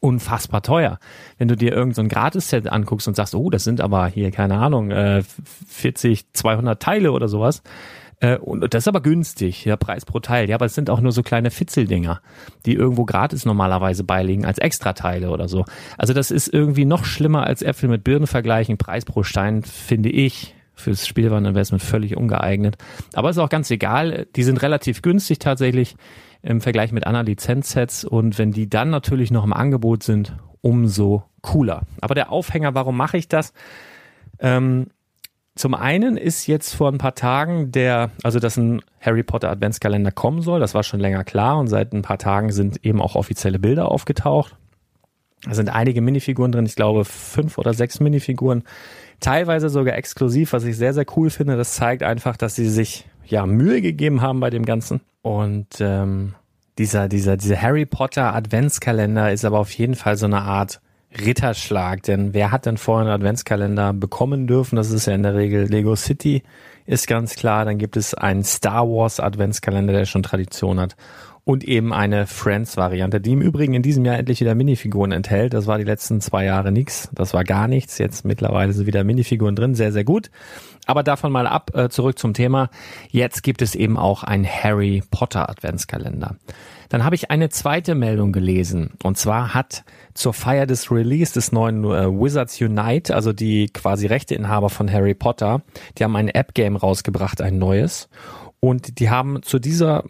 unfassbar 0.00 0.62
teuer. 0.62 0.98
Wenn 1.38 1.48
du 1.48 1.56
dir 1.56 1.72
irgendein 1.72 2.08
so 2.08 2.14
Gratis-Set 2.14 2.68
anguckst 2.70 3.08
und 3.08 3.14
sagst, 3.14 3.34
oh, 3.34 3.50
das 3.50 3.64
sind 3.64 3.80
aber 3.80 4.06
hier, 4.06 4.30
keine 4.30 4.56
Ahnung, 4.56 4.90
äh, 4.90 5.22
40, 5.68 6.32
200 6.32 6.82
Teile 6.82 7.12
oder 7.12 7.28
sowas, 7.28 7.62
äh, 8.20 8.38
und 8.38 8.72
das 8.72 8.84
ist 8.84 8.88
aber 8.88 9.02
günstig, 9.02 9.64
ja, 9.64 9.76
Preis 9.76 10.04
pro 10.04 10.20
Teil. 10.20 10.48
Ja, 10.48 10.56
aber 10.56 10.66
es 10.66 10.74
sind 10.74 10.88
auch 10.88 11.00
nur 11.00 11.12
so 11.12 11.22
kleine 11.22 11.50
Fitzeldinger, 11.50 12.20
die 12.64 12.74
irgendwo 12.74 13.04
gratis 13.04 13.44
normalerweise 13.44 14.04
beiliegen 14.04 14.44
als 14.44 14.58
Extrateile 14.58 15.30
oder 15.30 15.48
so. 15.48 15.64
Also 15.98 16.14
das 16.14 16.30
ist 16.30 16.48
irgendwie 16.48 16.84
noch 16.84 17.04
schlimmer 17.04 17.46
als 17.46 17.62
Äpfel 17.62 17.88
mit 17.88 18.04
Birnen 18.04 18.26
vergleichen. 18.26 18.78
Preis 18.78 19.04
pro 19.04 19.22
Stein 19.22 19.62
finde 19.62 20.08
ich 20.08 20.54
fürs 20.74 21.06
Spielwareninvestment 21.06 21.82
völlig 21.82 22.16
ungeeignet. 22.16 22.76
Aber 23.14 23.30
ist 23.30 23.38
auch 23.38 23.48
ganz 23.48 23.70
egal. 23.70 24.26
Die 24.36 24.42
sind 24.42 24.62
relativ 24.62 25.02
günstig 25.02 25.38
tatsächlich 25.38 25.96
im 26.46 26.60
Vergleich 26.60 26.92
mit 26.92 27.06
anderen 27.06 27.26
Lizenzsets 27.26 28.04
und 28.04 28.38
wenn 28.38 28.52
die 28.52 28.70
dann 28.70 28.88
natürlich 28.90 29.30
noch 29.30 29.44
im 29.44 29.52
Angebot 29.52 30.04
sind, 30.04 30.36
umso 30.60 31.24
cooler. 31.42 31.82
Aber 32.00 32.14
der 32.14 32.30
Aufhänger, 32.30 32.74
warum 32.74 32.96
mache 32.96 33.16
ich 33.16 33.28
das? 33.28 33.52
Ähm, 34.38 34.86
zum 35.56 35.74
einen 35.74 36.16
ist 36.16 36.46
jetzt 36.46 36.74
vor 36.74 36.92
ein 36.92 36.98
paar 36.98 37.14
Tagen 37.14 37.72
der, 37.72 38.10
also 38.22 38.38
dass 38.38 38.56
ein 38.56 38.82
Harry 39.00 39.24
Potter 39.24 39.50
Adventskalender 39.50 40.12
kommen 40.12 40.40
soll, 40.40 40.60
das 40.60 40.74
war 40.74 40.82
schon 40.84 41.00
länger 41.00 41.24
klar 41.24 41.58
und 41.58 41.66
seit 41.66 41.92
ein 41.92 42.02
paar 42.02 42.18
Tagen 42.18 42.52
sind 42.52 42.84
eben 42.84 43.00
auch 43.00 43.16
offizielle 43.16 43.58
Bilder 43.58 43.90
aufgetaucht. 43.90 44.56
Da 45.44 45.54
sind 45.54 45.68
einige 45.68 46.00
Minifiguren 46.00 46.52
drin, 46.52 46.66
ich 46.66 46.76
glaube 46.76 47.04
fünf 47.04 47.58
oder 47.58 47.74
sechs 47.74 47.98
Minifiguren, 47.98 48.62
teilweise 49.18 49.68
sogar 49.68 49.96
exklusiv, 49.96 50.52
was 50.52 50.64
ich 50.64 50.76
sehr, 50.76 50.94
sehr 50.94 51.06
cool 51.16 51.30
finde. 51.30 51.56
Das 51.56 51.74
zeigt 51.74 52.02
einfach, 52.02 52.36
dass 52.36 52.54
sie 52.54 52.68
sich 52.68 53.06
ja 53.26 53.46
Mühe 53.46 53.80
gegeben 53.82 54.22
haben 54.22 54.40
bei 54.40 54.50
dem 54.50 54.64
Ganzen. 54.64 55.00
Und 55.22 55.80
ähm, 55.80 56.34
dieser, 56.78 57.08
dieser, 57.08 57.36
dieser 57.36 57.60
Harry 57.60 57.86
Potter 57.86 58.34
Adventskalender 58.34 59.32
ist 59.32 59.44
aber 59.44 59.58
auf 59.58 59.72
jeden 59.72 59.94
Fall 59.94 60.16
so 60.16 60.26
eine 60.26 60.42
Art 60.42 60.80
Ritterschlag, 61.18 62.02
denn 62.02 62.34
wer 62.34 62.50
hat 62.50 62.66
denn 62.66 62.76
vorher 62.76 63.06
einen 63.06 63.20
Adventskalender 63.20 63.92
bekommen 63.92 64.46
dürfen? 64.46 64.76
Das 64.76 64.90
ist 64.90 65.06
ja 65.06 65.14
in 65.14 65.22
der 65.22 65.34
Regel 65.34 65.64
Lego 65.66 65.96
City, 65.96 66.42
ist 66.86 67.06
ganz 67.06 67.36
klar. 67.36 67.64
Dann 67.64 67.78
gibt 67.78 67.96
es 67.96 68.14
einen 68.14 68.44
Star 68.44 68.88
Wars 68.88 69.20
Adventskalender, 69.20 69.92
der 69.92 70.06
schon 70.06 70.22
Tradition 70.22 70.80
hat 70.80 70.96
und 71.46 71.62
eben 71.62 71.92
eine 71.92 72.26
Friends-Variante, 72.26 73.20
die 73.20 73.32
im 73.32 73.40
Übrigen 73.40 73.74
in 73.74 73.82
diesem 73.82 74.04
Jahr 74.04 74.18
endlich 74.18 74.40
wieder 74.40 74.56
Minifiguren 74.56 75.12
enthält. 75.12 75.54
Das 75.54 75.68
war 75.68 75.78
die 75.78 75.84
letzten 75.84 76.20
zwei 76.20 76.44
Jahre 76.44 76.72
nichts. 76.72 77.08
Das 77.12 77.34
war 77.34 77.44
gar 77.44 77.68
nichts. 77.68 77.98
Jetzt 77.98 78.24
mittlerweile 78.24 78.72
sind 78.72 78.86
wieder 78.86 79.04
Minifiguren 79.04 79.54
drin. 79.54 79.76
Sehr, 79.76 79.92
sehr 79.92 80.02
gut. 80.02 80.32
Aber 80.86 81.04
davon 81.04 81.30
mal 81.30 81.46
ab, 81.46 81.70
äh, 81.74 81.88
zurück 81.88 82.18
zum 82.18 82.34
Thema. 82.34 82.68
Jetzt 83.10 83.44
gibt 83.44 83.62
es 83.62 83.76
eben 83.76 83.96
auch 83.96 84.24
ein 84.24 84.44
Harry 84.44 85.04
Potter 85.08 85.48
Adventskalender. 85.48 86.34
Dann 86.88 87.04
habe 87.04 87.14
ich 87.14 87.30
eine 87.30 87.48
zweite 87.48 87.94
Meldung 87.94 88.32
gelesen. 88.32 88.92
Und 89.02 89.18
zwar 89.18 89.54
hat 89.54 89.84
zur 90.14 90.32
Feier 90.32 90.66
des 90.66 90.90
Release 90.90 91.32
des 91.32 91.52
neuen 91.52 91.84
äh, 91.84 92.08
Wizards 92.08 92.60
Unite, 92.60 93.14
also 93.14 93.32
die 93.32 93.68
quasi 93.68 94.06
Rechteinhaber 94.06 94.70
von 94.70 94.90
Harry 94.90 95.14
Potter, 95.14 95.62
die 95.98 96.04
haben 96.04 96.16
ein 96.16 96.28
App-Game 96.28 96.76
rausgebracht, 96.76 97.40
ein 97.40 97.58
neues. 97.58 98.08
Und 98.60 98.98
die 98.98 99.10
haben 99.10 99.42
zu 99.42 99.58
dieser, 99.58 100.04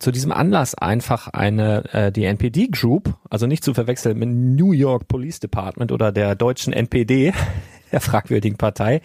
zu 0.00 0.10
diesem 0.10 0.32
Anlass 0.32 0.74
einfach 0.74 1.28
eine, 1.28 1.84
äh, 1.94 2.12
die 2.12 2.24
NPD 2.24 2.68
Group, 2.68 3.14
also 3.30 3.46
nicht 3.46 3.64
zu 3.64 3.74
verwechseln 3.74 4.18
mit 4.18 4.28
New 4.28 4.72
York 4.72 5.08
Police 5.08 5.40
Department 5.40 5.92
oder 5.92 6.12
der 6.12 6.34
deutschen 6.34 6.72
NPD, 6.72 7.32
der 7.92 8.00
fragwürdigen 8.00 8.58
Partei. 8.58 9.00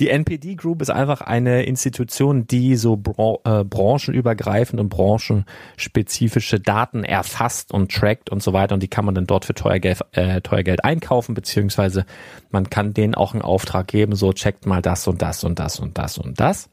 Die 0.00 0.08
NPD 0.08 0.54
Group 0.54 0.82
ist 0.82 0.90
einfach 0.90 1.20
eine 1.20 1.64
Institution, 1.64 2.46
die 2.46 2.76
so 2.76 2.96
bra 2.96 3.36
äh, 3.44 3.64
branchenübergreifend 3.64 4.80
und 4.80 4.88
branchenspezifische 4.88 6.60
Daten 6.60 7.04
erfasst 7.04 7.72
und 7.72 7.92
trackt 7.92 8.30
und 8.30 8.42
so 8.42 8.52
weiter. 8.52 8.74
Und 8.74 8.82
die 8.82 8.88
kann 8.88 9.04
man 9.04 9.14
dann 9.14 9.26
dort 9.26 9.44
für 9.44 9.54
teuer 9.54 9.78
Geld, 9.78 10.00
äh, 10.12 10.40
teuer 10.40 10.62
Geld 10.62 10.84
einkaufen, 10.84 11.34
beziehungsweise 11.34 12.06
man 12.50 12.70
kann 12.70 12.94
denen 12.94 13.14
auch 13.14 13.32
einen 13.34 13.42
Auftrag 13.42 13.88
geben, 13.88 14.14
so 14.14 14.32
checkt 14.32 14.66
mal 14.66 14.82
das 14.82 15.06
und 15.06 15.22
das 15.22 15.44
und 15.44 15.58
das 15.58 15.78
und 15.78 15.98
das 15.98 16.18
und 16.18 16.40
das. 16.40 16.70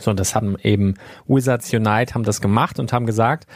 So, 0.00 0.10
und 0.10 0.20
das 0.20 0.34
haben 0.34 0.56
eben 0.62 0.94
Wizards 1.26 1.72
Unite 1.72 2.14
haben 2.14 2.24
das 2.24 2.40
gemacht 2.40 2.78
und 2.78 2.92
haben 2.92 3.06
gesagt, 3.06 3.46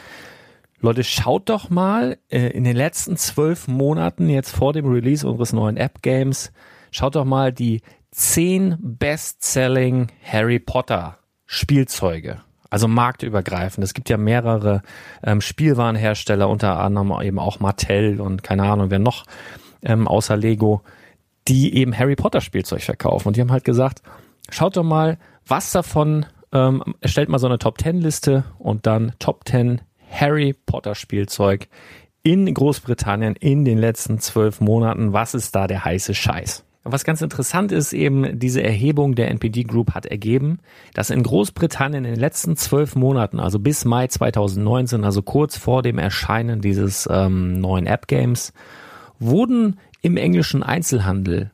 Leute, 0.79 1.03
schaut 1.03 1.49
doch 1.49 1.71
mal 1.71 2.17
äh, 2.29 2.49
in 2.49 2.63
den 2.63 2.75
letzten 2.75 3.17
zwölf 3.17 3.67
Monaten 3.67 4.29
jetzt 4.29 4.51
vor 4.51 4.73
dem 4.73 4.85
Release 4.85 5.27
unseres 5.27 5.51
neuen 5.51 5.75
App-Games, 5.75 6.51
schaut 6.91 7.15
doch 7.15 7.25
mal 7.25 7.51
die 7.51 7.81
zehn 8.17 8.77
Best-Selling 8.79 10.07
Harry 10.23 10.57
Potter 10.57 11.19
Spielzeuge. 11.45 12.41
Also 12.69 12.87
marktübergreifend. 12.87 13.83
Es 13.83 13.93
gibt 13.93 14.09
ja 14.09 14.17
mehrere 14.17 14.81
ähm, 15.23 15.39
Spielwarenhersteller, 15.39 16.49
unter 16.49 16.79
anderem 16.79 17.13
eben 17.21 17.39
auch 17.39 17.59
Mattel 17.59 18.19
und 18.19 18.43
keine 18.43 18.63
Ahnung, 18.63 18.89
wer 18.89 18.99
noch 18.99 19.25
ähm, 19.83 20.07
außer 20.07 20.35
Lego, 20.35 20.81
die 21.47 21.75
eben 21.75 21.97
Harry 21.97 22.15
Potter 22.15 22.41
Spielzeug 22.41 22.81
verkaufen. 22.81 23.29
Und 23.29 23.37
die 23.37 23.41
haben 23.41 23.51
halt 23.51 23.63
gesagt, 23.63 24.01
schaut 24.49 24.75
doch 24.75 24.83
mal, 24.83 25.19
was 25.45 25.71
davon, 25.71 26.25
ähm, 26.51 26.95
erstellt 26.99 27.29
mal 27.29 27.39
so 27.39 27.47
eine 27.47 27.59
Top 27.59 27.79
10 27.79 28.01
Liste 28.01 28.45
und 28.57 28.87
dann 28.87 29.13
Top 29.19 29.47
10 29.47 29.79
Harry 30.09 30.53
Potter 30.65 30.95
Spielzeug 30.95 31.67
in 32.23 32.51
Großbritannien 32.51 33.35
in 33.35 33.63
den 33.63 33.77
letzten 33.77 34.19
zwölf 34.19 34.59
Monaten. 34.59 35.13
Was 35.13 35.35
ist 35.35 35.55
da 35.55 35.67
der 35.67 35.85
heiße 35.85 36.15
Scheiß? 36.15 36.65
Was 36.89 37.03
ganz 37.03 37.21
interessant 37.21 37.71
ist, 37.71 37.93
eben 37.93 38.39
diese 38.39 38.63
Erhebung 38.63 39.15
der 39.15 39.29
NPD 39.29 39.63
Group 39.63 39.93
hat 39.93 40.05
ergeben, 40.05 40.59
dass 40.93 41.09
in 41.09 41.23
Großbritannien 41.23 42.05
in 42.05 42.11
den 42.11 42.19
letzten 42.19 42.55
zwölf 42.55 42.95
Monaten, 42.95 43.39
also 43.39 43.59
bis 43.59 43.85
Mai 43.85 44.07
2019, 44.07 45.03
also 45.03 45.21
kurz 45.21 45.57
vor 45.57 45.81
dem 45.81 45.97
Erscheinen 45.97 46.61
dieses 46.61 47.07
ähm, 47.11 47.59
neuen 47.59 47.85
App-Games, 47.85 48.53
wurden 49.19 49.77
im 50.01 50.17
englischen 50.17 50.63
Einzelhandel, 50.63 51.51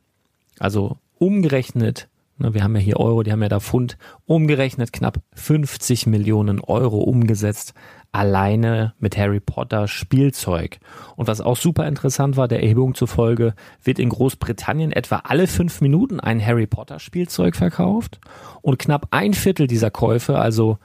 also 0.58 0.98
umgerechnet 1.18 2.08
Ne, 2.13 2.13
wir 2.38 2.62
haben 2.62 2.74
ja 2.74 2.82
hier 2.82 2.98
Euro, 2.98 3.22
die 3.22 3.32
haben 3.32 3.42
ja 3.42 3.48
da 3.48 3.60
Pfund 3.60 3.96
umgerechnet, 4.26 4.92
knapp 4.92 5.20
50 5.34 6.06
Millionen 6.06 6.60
Euro 6.60 6.98
umgesetzt, 6.98 7.74
alleine 8.10 8.94
mit 8.98 9.16
Harry 9.16 9.40
Potter 9.40 9.88
Spielzeug. 9.88 10.78
Und 11.16 11.26
was 11.26 11.40
auch 11.40 11.56
super 11.56 11.86
interessant 11.86 12.36
war, 12.36 12.48
der 12.48 12.62
Erhebung 12.62 12.94
zufolge 12.94 13.54
wird 13.82 13.98
in 13.98 14.08
Großbritannien 14.08 14.92
etwa 14.92 15.22
alle 15.24 15.46
fünf 15.46 15.80
Minuten 15.80 16.20
ein 16.20 16.44
Harry 16.44 16.66
Potter 16.66 16.98
Spielzeug 16.98 17.56
verkauft 17.56 18.20
und 18.62 18.78
knapp 18.78 19.08
ein 19.10 19.34
Viertel 19.34 19.66
dieser 19.66 19.90
Käufe, 19.90 20.38
also 20.38 20.78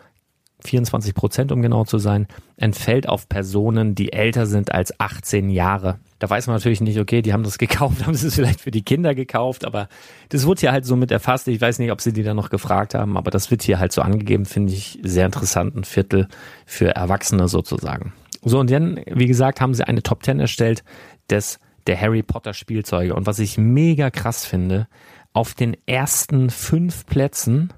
24 0.61 1.13
Prozent, 1.13 1.51
um 1.51 1.61
genau 1.61 1.85
zu 1.85 1.99
sein, 1.99 2.27
entfällt 2.57 3.07
auf 3.07 3.29
Personen, 3.29 3.95
die 3.95 4.11
älter 4.11 4.45
sind 4.45 4.71
als 4.71 4.99
18 4.99 5.49
Jahre. 5.49 5.99
Da 6.19 6.29
weiß 6.29 6.47
man 6.47 6.57
natürlich 6.57 6.81
nicht, 6.81 6.99
okay, 6.99 7.21
die 7.21 7.33
haben 7.33 7.43
das 7.43 7.57
gekauft, 7.57 8.05
haben 8.05 8.13
sie 8.13 8.27
es 8.27 8.35
vielleicht 8.35 8.61
für 8.61 8.71
die 8.71 8.83
Kinder 8.83 9.15
gekauft, 9.15 9.65
aber 9.65 9.87
das 10.29 10.45
wird 10.45 10.59
hier 10.59 10.71
halt 10.71 10.85
so 10.85 10.95
mit 10.95 11.11
erfasst. 11.11 11.47
Ich 11.47 11.59
weiß 11.59 11.79
nicht, 11.79 11.91
ob 11.91 12.01
sie 12.01 12.13
die 12.13 12.23
dann 12.23 12.35
noch 12.35 12.49
gefragt 12.49 12.93
haben, 12.93 13.17
aber 13.17 13.31
das 13.31 13.49
wird 13.51 13.63
hier 13.63 13.79
halt 13.79 13.91
so 13.91 14.01
angegeben, 14.01 14.45
finde 14.45 14.73
ich 14.73 14.99
sehr 15.01 15.25
interessant. 15.25 15.75
Ein 15.75 15.85
Viertel 15.85 16.27
für 16.65 16.95
Erwachsene 16.95 17.47
sozusagen. 17.47 18.13
So, 18.43 18.59
und 18.59 18.69
dann, 18.69 19.01
wie 19.07 19.27
gesagt, 19.27 19.59
haben 19.59 19.73
sie 19.73 19.87
eine 19.87 20.03
Top 20.03 20.23
10 20.23 20.39
erstellt 20.39 20.83
des, 21.29 21.59
der 21.87 21.99
Harry 21.99 22.23
Potter 22.23 22.53
Spielzeuge. 22.53 23.15
Und 23.15 23.25
was 23.25 23.39
ich 23.39 23.57
mega 23.57 24.09
krass 24.11 24.45
finde, 24.45 24.87
auf 25.33 25.53
den 25.53 25.75
ersten 25.85 26.49
fünf 26.49 27.05
Plätzen 27.05 27.73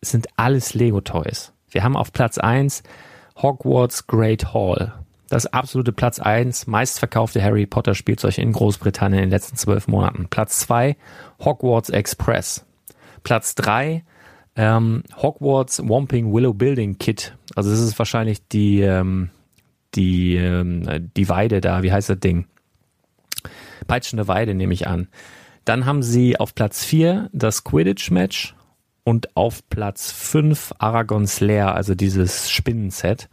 sind 0.00 0.28
alles 0.36 0.74
Lego 0.74 1.00
Toys. 1.00 1.52
Wir 1.70 1.82
haben 1.82 1.96
auf 1.96 2.12
Platz 2.12 2.38
eins 2.38 2.82
Hogwarts 3.36 4.06
Great 4.06 4.52
Hall. 4.54 4.94
Das 5.28 5.46
absolute 5.46 5.92
Platz 5.92 6.20
eins 6.20 6.66
meistverkaufte 6.66 7.42
Harry 7.42 7.66
Potter 7.66 7.94
Spielzeug 7.94 8.38
in 8.38 8.52
Großbritannien 8.52 9.22
in 9.22 9.28
den 9.28 9.30
letzten 9.30 9.56
zwölf 9.56 9.88
Monaten. 9.88 10.28
Platz 10.30 10.60
zwei 10.60 10.96
Hogwarts 11.40 11.90
Express. 11.90 12.64
Platz 13.24 13.54
drei 13.54 14.04
ähm, 14.54 15.02
Hogwarts 15.16 15.86
Womping 15.86 16.32
Willow 16.32 16.54
Building 16.54 16.98
Kit. 16.98 17.36
Also 17.54 17.70
das 17.70 17.80
ist 17.80 17.98
wahrscheinlich 17.98 18.46
die, 18.48 18.80
ähm, 18.80 19.30
die, 19.94 20.36
ähm, 20.36 21.10
die 21.16 21.28
Weide 21.28 21.60
da, 21.60 21.82
wie 21.82 21.92
heißt 21.92 22.08
das 22.08 22.20
Ding? 22.20 22.46
Peitschende 23.86 24.28
Weide 24.28 24.54
nehme 24.54 24.74
ich 24.74 24.86
an. 24.86 25.08
Dann 25.64 25.86
haben 25.86 26.02
sie 26.02 26.38
auf 26.38 26.54
Platz 26.54 26.84
vier 26.84 27.28
das 27.32 27.64
Quidditch 27.64 28.10
Match 28.10 28.54
und 29.04 29.36
auf 29.36 29.68
Platz 29.68 30.10
5 30.10 30.74
Aragon's 30.78 31.40
Lair, 31.40 31.74
also 31.74 31.94
dieses 31.94 32.50
Spinnenset. 32.50 33.28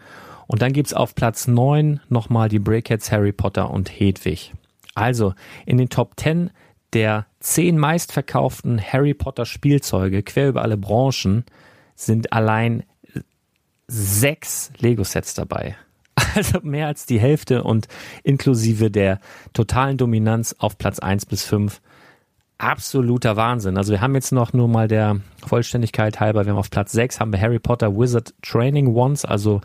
Und 0.54 0.62
dann 0.62 0.72
gibt's 0.72 0.94
auf 0.94 1.16
Platz 1.16 1.48
9 1.48 2.00
nochmal 2.10 2.48
die 2.48 2.60
Breakheads 2.60 3.12
Harry 3.12 3.32
Potter 3.32 3.72
und 3.72 3.90
Hedwig. 3.90 4.54
Also 4.94 5.34
in 5.66 5.80
den 5.80 5.90
Top 5.90 6.12
10 6.16 6.52
der 6.94 7.26
10 7.40 7.80
meistverkauften 7.80 8.80
Harry 8.80 9.16
Potter 9.16 9.48
Spielzeuge 9.48 10.22
quer 10.22 10.50
über 10.50 10.62
alle 10.62 10.78
Branchen 10.78 11.44
sind 11.96 12.34
allein 12.34 12.84
sechs 13.88 14.72
Lego-Sets 14.78 15.34
dabei. 15.34 15.76
Also 16.36 16.60
mehr 16.62 16.86
als 16.86 17.08
die 17.08 17.20
Hälfte 17.20 17.64
und 17.64 17.88
inklusive 18.24 18.92
der 18.92 19.20
totalen 19.54 19.98
Dominanz 19.98 20.56
auf 20.60 20.78
Platz 20.78 21.00
1 21.00 21.26
bis 21.26 21.44
5 21.46 21.82
absoluter 22.60 23.36
Wahnsinn. 23.38 23.76
Also 23.78 23.92
wir 23.92 24.02
haben 24.02 24.14
jetzt 24.14 24.32
noch 24.32 24.54
nur 24.54 24.68
mal 24.68 24.88
der 24.88 25.20
Vollständigkeit 25.48 26.20
halber, 26.20 26.46
wir 26.46 26.52
haben 26.52 26.60
auf 26.60 26.70
Platz 26.70 26.92
6 26.92 27.20
haben 27.20 27.34
wir 27.34 27.42
Harry 27.42 27.58
Potter 27.58 27.98
Wizard 27.98 28.36
Training 28.44 28.94
Wands, 28.94 29.26
also 29.26 29.62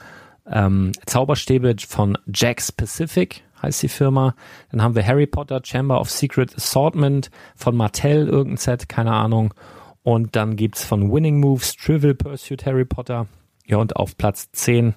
ähm, 0.51 0.93
Zauberstäbe 1.07 1.75
von 1.87 2.17
Jack's 2.33 2.73
Pacific 2.73 3.43
heißt 3.63 3.83
die 3.83 3.89
Firma. 3.89 4.35
Dann 4.71 4.83
haben 4.83 4.95
wir 4.95 5.07
Harry 5.07 5.27
Potter 5.27 5.61
Chamber 5.65 6.01
of 6.01 6.11
Secret 6.11 6.55
Assortment 6.57 7.31
von 7.57 7.77
Mattel, 7.77 8.29
irgendein 8.29 8.57
Set, 8.57 8.89
keine 8.89 9.13
Ahnung. 9.13 9.55
Und 10.03 10.37
dann 10.37 10.57
gibt's 10.57 10.85
von 10.85 11.13
Winning 11.13 11.41
Moves 11.41 11.75
Trivial 11.77 12.15
Pursuit 12.15 12.65
Harry 12.65 12.85
Potter. 12.85 13.27
Ja, 13.67 13.79
und 13.79 13.97
auf 13.97 14.17
Platz 14.17 14.51
10 14.53 14.95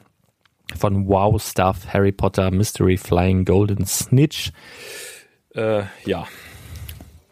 von 0.78 1.08
Wow 1.08 1.42
Stuff 1.42 1.88
Harry 1.94 2.12
Potter 2.12 2.52
Mystery 2.52 2.98
Flying 2.98 3.46
Golden 3.46 3.86
Snitch. 3.86 4.52
Äh, 5.54 5.84
ja, 6.06 6.28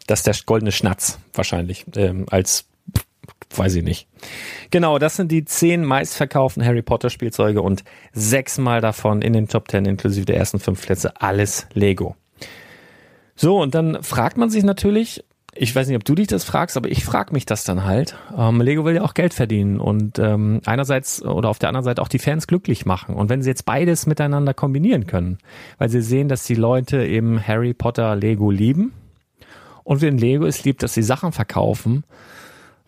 das 0.06 0.20
ist 0.20 0.26
der 0.26 0.34
goldene 0.44 0.72
Schnatz 0.72 1.18
wahrscheinlich 1.32 1.86
ähm, 1.96 2.26
als 2.30 2.66
weiß 3.56 3.74
ich 3.76 3.84
nicht. 3.84 4.08
Genau, 4.70 4.98
das 4.98 5.16
sind 5.16 5.32
die 5.32 5.44
zehn 5.44 5.84
meistverkauften 5.84 6.64
Harry 6.64 6.82
Potter 6.82 7.10
Spielzeuge 7.10 7.62
und 7.62 7.84
sechsmal 8.12 8.80
davon 8.80 9.22
in 9.22 9.32
den 9.32 9.48
Top 9.48 9.68
Ten 9.68 9.84
inklusive 9.84 10.26
der 10.26 10.36
ersten 10.36 10.60
fünf 10.60 10.84
Plätze 10.84 11.20
alles 11.20 11.66
Lego. 11.74 12.16
So, 13.34 13.60
und 13.60 13.74
dann 13.74 14.02
fragt 14.02 14.36
man 14.36 14.50
sich 14.50 14.64
natürlich, 14.64 15.24
ich 15.54 15.74
weiß 15.74 15.88
nicht, 15.88 15.96
ob 15.96 16.04
du 16.04 16.14
dich 16.14 16.28
das 16.28 16.44
fragst, 16.44 16.76
aber 16.76 16.90
ich 16.90 17.04
frage 17.04 17.32
mich 17.32 17.44
das 17.44 17.64
dann 17.64 17.84
halt. 17.84 18.16
Ähm, 18.36 18.60
Lego 18.60 18.84
will 18.84 18.94
ja 18.94 19.02
auch 19.02 19.14
Geld 19.14 19.34
verdienen 19.34 19.80
und 19.80 20.18
ähm, 20.18 20.60
einerseits 20.64 21.22
oder 21.24 21.48
auf 21.48 21.58
der 21.58 21.70
anderen 21.70 21.84
Seite 21.84 22.02
auch 22.02 22.08
die 22.08 22.18
Fans 22.18 22.46
glücklich 22.46 22.86
machen. 22.86 23.16
Und 23.16 23.30
wenn 23.30 23.42
sie 23.42 23.50
jetzt 23.50 23.64
beides 23.64 24.06
miteinander 24.06 24.54
kombinieren 24.54 25.06
können, 25.06 25.38
weil 25.78 25.88
sie 25.88 26.02
sehen, 26.02 26.28
dass 26.28 26.44
die 26.44 26.54
Leute 26.54 27.04
eben 27.04 27.44
Harry 27.44 27.74
Potter 27.74 28.14
Lego 28.14 28.50
lieben 28.50 28.92
und 29.82 30.02
wenn 30.02 30.18
Lego 30.18 30.46
es 30.46 30.64
liebt, 30.64 30.82
dass 30.82 30.94
sie 30.94 31.02
Sachen 31.02 31.32
verkaufen, 31.32 32.04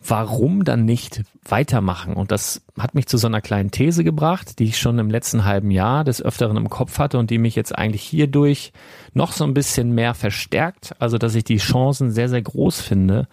warum 0.06 0.64
dann 0.64 0.85
nicht 0.85 1.23
weitermachen? 1.44 2.14
Und 2.14 2.32
das 2.32 2.62
hat 2.79 2.94
mich 2.94 3.07
zu 3.07 3.18
so 3.18 3.27
einer 3.27 3.40
kleinen 3.40 3.70
These 3.70 4.05
gebracht, 4.05 4.59
die 4.59 4.64
ich 4.64 4.79
schon 4.79 4.98
im 4.98 5.11
letzten 5.11 5.44
halben 5.44 5.70
Jahr 5.70 6.05
des 6.05 6.22
Öfteren 6.22 6.57
im 6.57 6.70
Kopf 6.70 6.98
hatte 6.98 7.18
und 7.18 7.31
die 7.31 7.38
mich 7.38 7.55
jetzt 7.55 7.77
eigentlich 7.77 8.03
hierdurch 8.03 8.72
noch 9.14 9.33
so 9.33 9.44
ein 9.44 9.55
bisschen 9.55 9.94
mehr 9.94 10.14
verstärkt. 10.14 10.94
Also, 10.98 11.18
dass 11.18 11.35
ich 11.35 11.44
die 11.44 11.59
Chancen 11.59 12.11
sehr, 12.11 12.29
sehr 12.29 12.42
groß 12.42 12.81
finde, 12.81 13.29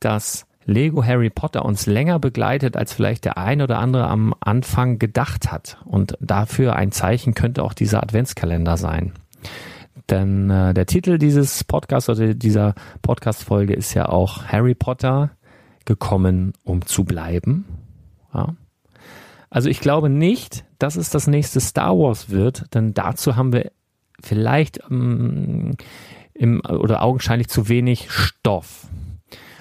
dass 0.00 0.46
Lego 0.66 1.04
Harry 1.04 1.30
Potter 1.30 1.64
uns 1.64 1.86
länger 1.86 2.18
begleitet, 2.18 2.76
als 2.76 2.92
vielleicht 2.92 3.24
der 3.24 3.36
ein 3.36 3.60
oder 3.60 3.78
andere 3.78 4.06
am 4.06 4.34
Anfang 4.40 4.98
gedacht 4.98 5.52
hat. 5.52 5.78
Und 5.84 6.16
dafür 6.20 6.76
ein 6.76 6.92
Zeichen 6.92 7.34
könnte 7.34 7.62
auch 7.62 7.74
dieser 7.74 8.02
Adventskalender 8.02 8.76
sein. 8.76 9.12
Denn 10.10 10.50
äh, 10.50 10.74
der 10.74 10.86
Titel 10.86 11.18
dieses 11.18 11.64
Podcasts 11.64 12.08
oder 12.08 12.34
dieser 12.34 12.74
Podcast-Folge 13.02 13.74
ist 13.74 13.94
ja 13.94 14.08
auch 14.08 14.44
Harry 14.44 14.74
Potter 14.74 15.30
gekommen, 15.84 16.52
um 16.64 16.84
zu 16.86 17.04
bleiben. 17.04 17.64
Ja. 18.32 18.54
Also 19.50 19.68
ich 19.68 19.80
glaube 19.80 20.08
nicht, 20.08 20.64
dass 20.78 20.96
es 20.96 21.10
das 21.10 21.26
nächste 21.26 21.60
Star 21.60 21.96
Wars 21.96 22.30
wird, 22.30 22.74
denn 22.74 22.94
dazu 22.94 23.36
haben 23.36 23.52
wir 23.52 23.70
vielleicht 24.20 24.80
ähm, 24.90 25.76
im, 26.32 26.60
oder 26.64 27.02
augenscheinlich 27.02 27.48
zu 27.48 27.68
wenig 27.68 28.10
Stoff. 28.10 28.88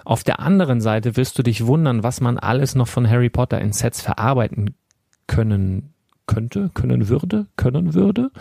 Auf 0.05 0.23
der 0.23 0.39
anderen 0.39 0.81
Seite 0.81 1.15
wirst 1.15 1.38
du 1.38 1.43
dich 1.43 1.65
wundern, 1.65 2.03
was 2.03 2.21
man 2.21 2.38
alles 2.38 2.75
noch 2.75 2.88
von 2.88 3.09
Harry 3.09 3.29
Potter 3.29 3.62
in 3.62 3.71
Sets 3.71 4.01
verarbeiten 4.01 4.75
können 5.27 5.93
könnte, 6.25 6.71
können 6.73 7.09
würde, 7.09 7.47
können 7.55 7.93
würde. 7.93 8.31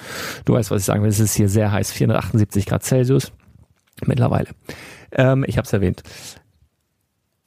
Du 0.45 0.55
weißt, 0.55 0.71
was 0.71 0.83
ich 0.83 0.87
sagen 0.87 1.03
will. 1.03 1.11
Es 1.11 1.21
ist 1.21 1.35
hier 1.35 1.49
sehr 1.49 1.73
heiß, 1.73 1.93
478 1.93 2.67
Grad 2.67 2.85
Celsius 2.85 3.33
mittlerweile. 4.07 4.49
Ähm, 5.13 5.45
ich 5.47 5.59
habe 5.59 5.67
es 5.67 5.73
erwähnt. 5.73 6.03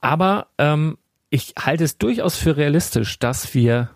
Aber 0.06 0.50
ähm, 0.60 1.00
ich 1.32 1.56
halte 1.60 1.84
es 1.84 1.98
durchaus 1.98 2.38
für 2.38 2.58
realistisch, 2.58 3.18
dass 3.18 3.56
wir 3.56 3.90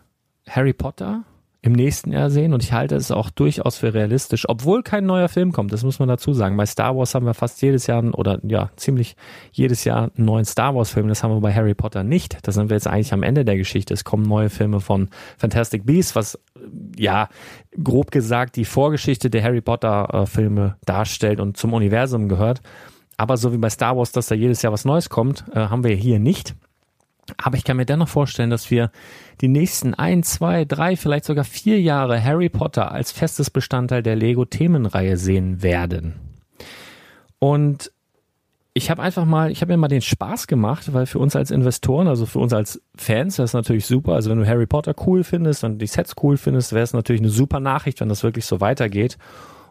Harry 0.49 0.73
Potter 0.73 1.23
im 1.61 1.73
nächsten 1.73 2.11
Jahr 2.11 2.31
sehen 2.31 2.51
und 2.55 2.63
ich 2.63 2.73
halte 2.73 2.95
es 2.95 3.11
auch 3.11 3.29
durchaus 3.29 3.77
für 3.77 3.93
realistisch, 3.93 4.49
obwohl 4.49 4.81
kein 4.81 5.05
neuer 5.05 5.29
Film 5.29 5.51
kommt, 5.51 5.71
das 5.71 5.83
muss 5.83 5.99
man 5.99 6.07
dazu 6.07 6.33
sagen. 6.33 6.57
Bei 6.57 6.65
Star 6.65 6.97
Wars 6.97 7.13
haben 7.13 7.27
wir 7.27 7.35
fast 7.35 7.61
jedes 7.61 7.85
Jahr 7.85 8.03
oder 8.17 8.39
ja, 8.41 8.71
ziemlich 8.75 9.17
jedes 9.51 9.83
Jahr 9.83 10.09
einen 10.15 10.25
neuen 10.25 10.45
Star 10.45 10.73
Wars 10.73 10.89
Film, 10.89 11.09
das 11.09 11.21
haben 11.21 11.31
wir 11.31 11.41
bei 11.41 11.53
Harry 11.53 11.75
Potter 11.75 12.03
nicht. 12.03 12.39
Da 12.41 12.53
sind 12.53 12.71
wir 12.71 12.75
jetzt 12.77 12.87
eigentlich 12.87 13.13
am 13.13 13.21
Ende 13.21 13.45
der 13.45 13.57
Geschichte. 13.57 13.93
Es 13.93 14.03
kommen 14.03 14.23
neue 14.23 14.49
Filme 14.49 14.79
von 14.79 15.09
Fantastic 15.37 15.85
Beasts, 15.85 16.15
was 16.15 16.39
ja, 16.97 17.29
grob 17.83 18.09
gesagt 18.09 18.55
die 18.55 18.65
Vorgeschichte 18.65 19.29
der 19.29 19.43
Harry 19.43 19.61
Potter 19.61 20.09
äh, 20.11 20.25
Filme 20.25 20.75
darstellt 20.85 21.39
und 21.39 21.55
zum 21.55 21.73
Universum 21.73 22.29
gehört. 22.29 22.61
Aber 23.19 23.35
so 23.35 23.51
wie 23.51 23.57
bei 23.57 23.69
Star 23.69 23.97
Wars, 23.97 24.13
dass 24.13 24.27
da 24.27 24.35
jedes 24.35 24.61
Jahr 24.61 24.71
was 24.71 24.85
Neues 24.85 25.09
kommt, 25.09 25.43
äh, 25.53 25.59
haben 25.59 25.83
wir 25.83 25.93
hier 25.93 26.19
nicht. 26.19 26.55
Aber 27.35 27.57
ich 27.57 27.65
kann 27.65 27.75
mir 27.75 27.85
dennoch 27.85 28.07
vorstellen, 28.07 28.49
dass 28.49 28.71
wir 28.71 28.91
die 29.41 29.49
nächsten 29.49 29.93
ein, 29.93 30.23
zwei, 30.23 30.63
drei, 30.63 30.95
vielleicht 30.95 31.25
sogar 31.25 31.43
vier 31.43 31.81
Jahre 31.81 32.23
Harry 32.23 32.47
Potter 32.47 32.93
als 32.93 33.11
festes 33.11 33.49
Bestandteil 33.49 34.03
der 34.03 34.15
Lego-Themenreihe 34.15 35.17
sehen 35.17 35.61
werden. 35.61 36.15
Und 37.39 37.91
ich 38.73 38.89
habe 38.89 39.01
einfach 39.01 39.25
mal, 39.25 39.51
ich 39.51 39.59
habe 39.59 39.73
mir 39.73 39.77
mal 39.77 39.89
den 39.89 40.01
Spaß 40.01 40.47
gemacht, 40.47 40.93
weil 40.93 41.05
für 41.05 41.19
uns 41.19 41.35
als 41.35 41.51
Investoren, 41.51 42.07
also 42.07 42.25
für 42.25 42.39
uns 42.39 42.53
als 42.53 42.81
Fans, 42.95 43.35
das 43.35 43.49
ist 43.49 43.53
natürlich 43.53 43.85
super. 43.85 44.13
Also 44.13 44.29
wenn 44.29 44.39
du 44.39 44.47
Harry 44.47 44.65
Potter 44.65 44.95
cool 45.05 45.25
findest 45.25 45.65
und 45.65 45.79
die 45.79 45.87
Sets 45.87 46.15
cool 46.23 46.37
findest, 46.37 46.71
wäre 46.71 46.85
es 46.85 46.93
natürlich 46.93 47.21
eine 47.21 47.31
super 47.31 47.59
Nachricht, 47.59 47.99
wenn 47.99 48.07
das 48.07 48.23
wirklich 48.23 48.45
so 48.45 48.61
weitergeht. 48.61 49.17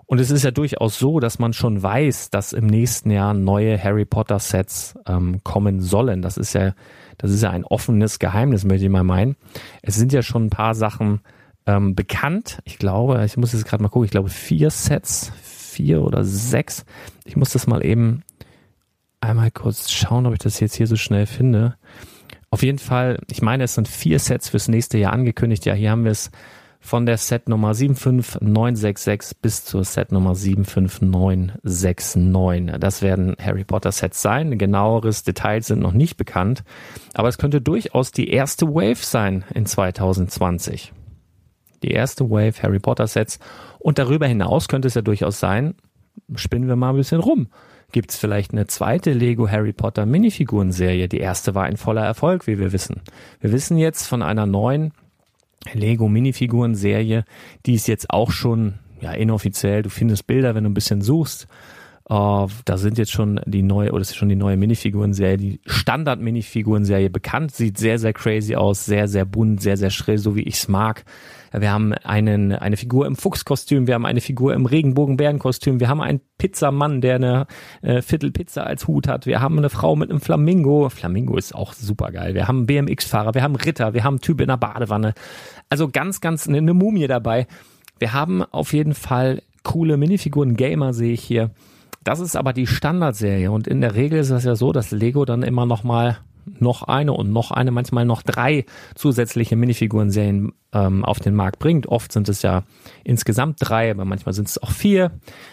Und 0.09 0.21
es 0.21 0.31
ist 0.31 0.43
ja 0.43 0.51
durchaus 0.51 0.99
so, 0.99 1.21
dass 1.21 1.39
man 1.39 1.53
schon 1.53 1.83
weiß, 1.83 2.31
dass 2.31 2.53
im 2.53 2.67
nächsten 2.67 3.11
Jahr 3.11 3.35
neue 3.35 3.83
Harry 3.83 4.07
Potter 4.07 4.39
Sets 4.39 4.99
ähm, 5.07 5.43
kommen 5.45 5.81
sollen. 5.81 6.23
Das 6.23 6.39
ist 6.39 6.55
ja 6.55 6.73
das 7.19 7.33
ist 7.33 7.43
ja 7.43 7.51
ein 7.51 7.65
offenes 7.65 8.19
Geheimnis, 8.21 8.65
möchte 8.65 8.87
ich 8.87 8.91
mal 8.91 9.05
meinen. 9.05 9.37
Es 9.83 9.97
sind 9.97 10.13
ja 10.13 10.23
schon 10.23 10.47
ein 10.47 10.51
paar 10.51 10.75
Sachen 10.75 11.21
ähm, 11.67 11.95
bekannt. 11.95 12.61
Ich 12.65 12.79
glaube, 12.79 13.23
ich 13.25 13.37
muss 13.37 13.53
jetzt 13.53 13.67
gerade 13.67 13.83
mal 13.83 13.89
gucken, 13.89 14.07
ich 14.07 14.13
glaube 14.13 14.31
vier 14.31 14.71
Sets, 14.71 15.33
vier 15.43 16.03
oder 16.03 16.25
sechs. 16.25 16.87
Ich 17.25 17.37
muss 17.37 17.51
das 17.51 17.67
mal 17.67 17.85
eben 17.85 18.23
einmal 19.21 19.51
kurz 19.51 19.91
schauen, 19.91 20.27
ob 20.27 20.33
ich 20.33 20.39
das 20.39 20.61
jetzt 20.61 20.77
hier 20.77 20.87
so 20.87 20.97
schnell 20.97 21.27
finde. 21.27 21.77
Auf 22.51 22.63
jeden 22.63 22.79
Fall, 22.79 23.19
ich 23.31 23.43
meine, 23.43 23.65
es 23.65 23.75
sind 23.75 23.89
vier 23.89 24.21
Sets 24.21 24.49
fürs 24.49 24.69
nächste 24.69 24.97
Jahr 24.97 25.13
angekündigt. 25.13 25.67
Ja, 25.67 25.75
hier 25.75 25.91
haben 25.91 26.05
wir 26.05 26.13
es 26.13 26.31
von 26.81 27.07
der 27.07 27.17
Set 27.17 27.49
Nummer 27.49 27.75
75966 27.75 29.39
bis 29.41 29.65
zur 29.65 29.85
Set 29.85 30.13
Nummer 30.13 30.35
75969. 30.35 32.79
Das 32.79 33.01
werden 33.03 33.37
Harry 33.41 33.65
Potter 33.65 33.93
Sets 33.93 34.21
sein. 34.23 34.59
Genaueres 34.59 35.25
Details 35.25 35.67
sind 35.67 35.81
noch 35.81 35.93
nicht 35.93 36.17
bekannt. 36.17 36.65
Aber 37.15 37.29
es 37.29 37.39
könnte 37.39 37.61
durchaus 37.61 38.13
die 38.13 38.31
erste 38.31 38.69
Wave 38.69 39.05
sein 39.05 39.45
in 39.55 39.67
2020. 39.67 40.93
Die 41.83 41.91
erste 41.91 42.31
Wave 42.31 42.63
Harry 42.63 42.79
Potter 42.79 43.07
Sets. 43.07 43.39
Und 43.79 43.99
darüber 43.99 44.27
hinaus 44.27 44.69
könnte 44.69 44.89
es 44.89 44.95
ja 44.95 45.03
durchaus 45.03 45.39
sein, 45.41 45.75
spinnen 46.35 46.69
wir 46.69 46.77
mal 46.77 46.91
ein 46.91 46.97
bisschen 46.97 47.21
rum. 47.21 47.49
Gibt 47.91 48.11
es 48.11 48.19
vielleicht 48.19 48.53
eine 48.53 48.67
zweite 48.67 49.13
Lego 49.13 49.49
Harry 49.49 49.73
Potter 49.73 50.05
Minifiguren-Serie? 50.05 51.09
Die 51.09 51.21
erste 51.21 51.55
war 51.55 51.65
ein 51.65 51.79
voller 51.79 52.05
Erfolg, 52.05 52.47
wie 52.47 52.59
wir 52.59 52.73
wissen. 52.73 53.01
Wir 53.41 53.51
wissen 53.51 53.79
jetzt 53.79 54.07
von 54.07 54.23
einer 54.23 54.45
neuen 54.45 54.93
Lego 55.73 56.09
Minifiguren-Serie, 56.09 57.25
die 57.67 57.75
ist 57.75 57.89
jetzt 57.89 58.11
auch 58.11 58.31
schon 58.31 58.75
ja 59.01 59.13
inoffiziell. 59.13 59.83
Du 59.83 59.91
findest 59.91 60.27
Bilder, 60.27 60.55
wenn 60.55 60.65
du 60.65 60.71
ein 60.71 60.75
bisschen 60.75 61.03
suchst. 61.03 61.47
Uh, 62.11 62.49
da 62.65 62.79
sind 62.79 62.97
jetzt 62.97 63.13
schon 63.13 63.39
die 63.45 63.63
neue, 63.63 63.93
oder 63.93 64.01
ist 64.01 64.17
schon 64.17 64.31
die 64.31 64.35
neue 64.35 64.57
Minifiguren-Serie, 64.57 65.37
die 65.37 65.61
Standard-Minifiguren-Serie 65.67 67.11
bekannt, 67.11 67.55
sieht 67.55 67.77
sehr, 67.77 67.99
sehr 67.99 68.15
crazy 68.15 68.55
aus, 68.55 68.87
sehr, 68.87 69.09
sehr 69.09 69.27
bunt, 69.27 69.61
sehr, 69.61 69.77
sehr 69.77 69.91
schrill, 69.91 70.17
so 70.17 70.35
wie 70.35 70.45
ich's 70.45 70.69
mag. 70.69 71.05
Wir 71.53 71.73
haben 71.73 71.93
einen, 71.93 72.53
eine 72.53 72.77
Figur 72.77 73.07
im 73.07 73.17
Fuchskostüm, 73.17 73.87
wir 73.87 73.95
haben 73.95 74.07
eine 74.07 74.21
Figur 74.21 74.55
im 74.55 74.67
Regenbogenbärenkostüm, 74.67 75.81
wir 75.81 75.89
haben 75.89 76.01
einen 76.01 76.21
Pizzamann, 76.39 77.01
der 77.01 77.17
eine 77.17 77.47
äh, 77.83 78.03
Viertelpizza 78.03 78.63
als 78.63 78.87
Hut 78.87 79.09
hat, 79.09 79.27
wir 79.27 79.41
haben 79.41 79.59
eine 79.59 79.71
Frau 79.71 79.97
mit 79.97 80.11
einem 80.11 80.21
Flamingo. 80.21 80.89
Flamingo 80.89 81.37
ist 81.37 81.55
auch 81.55 81.73
super 81.73 82.13
geil. 82.13 82.35
Wir 82.35 82.49
haben 82.49 82.59
einen 82.59 82.67
BMX-Fahrer, 82.67 83.35
wir 83.35 83.43
haben 83.43 83.55
einen 83.55 83.65
Ritter, 83.65 83.95
wir 83.95 84.05
haben 84.05 84.15
einen 84.15 84.21
Typ 84.21 84.41
in 84.41 84.51
einer 84.51 84.59
Badewanne. 84.59 85.15
Also 85.69 85.89
ganz, 85.89 86.21
ganz 86.21 86.49
eine, 86.49 86.59
eine 86.59 86.75
Mumie 86.75 87.07
dabei. 87.07 87.47
Wir 87.99 88.13
haben 88.13 88.43
auf 88.43 88.73
jeden 88.73 88.95
Fall 88.95 89.43
coole 89.63 89.97
Minifiguren. 89.97 90.57
Gamer 90.57 90.93
sehe 90.93 91.13
ich 91.13 91.23
hier. 91.23 91.51
Das 92.05 92.21
ist 92.21 92.37
aber 92.37 92.53
die 92.53 92.67
Standardserie 92.67 93.51
und 93.51 93.67
in 93.67 93.81
der 93.81 93.95
Regel 93.95 94.21
ist 94.21 94.31
es 94.31 94.45
ja 94.45 94.55
so, 94.55 94.73
dass 94.73 94.93
Lego 94.93 95.25
dann 95.25 95.43
immer 95.43 95.67
noch 95.67 95.85
mal 95.85 96.19
noch 96.59 96.83
eine 96.85 97.13
und 97.13 97.31
noch 97.31 97.51
eine, 97.51 97.71
manchmal 97.71 98.05
noch 98.05 98.23
drei 98.23 98.65
zusätzliche 98.95 99.57
Minifiguren-Serien 99.57 100.53
ähm, 100.73 101.05
auf 101.05 101.19
den 101.21 101.35
Markt 101.35 101.59
bringt. 101.59 101.87
Oft 101.87 102.13
sind 102.13 102.29
es 102.29 102.43
ja 102.43 102.65
insgesamt 103.05 103.59
drei, 103.61 103.91
aber 103.91 104.05
manchmal 104.05 104.33
sind 104.33 104.49
es 104.49 104.63
auch 104.63 104.71
vier. 104.71 105.13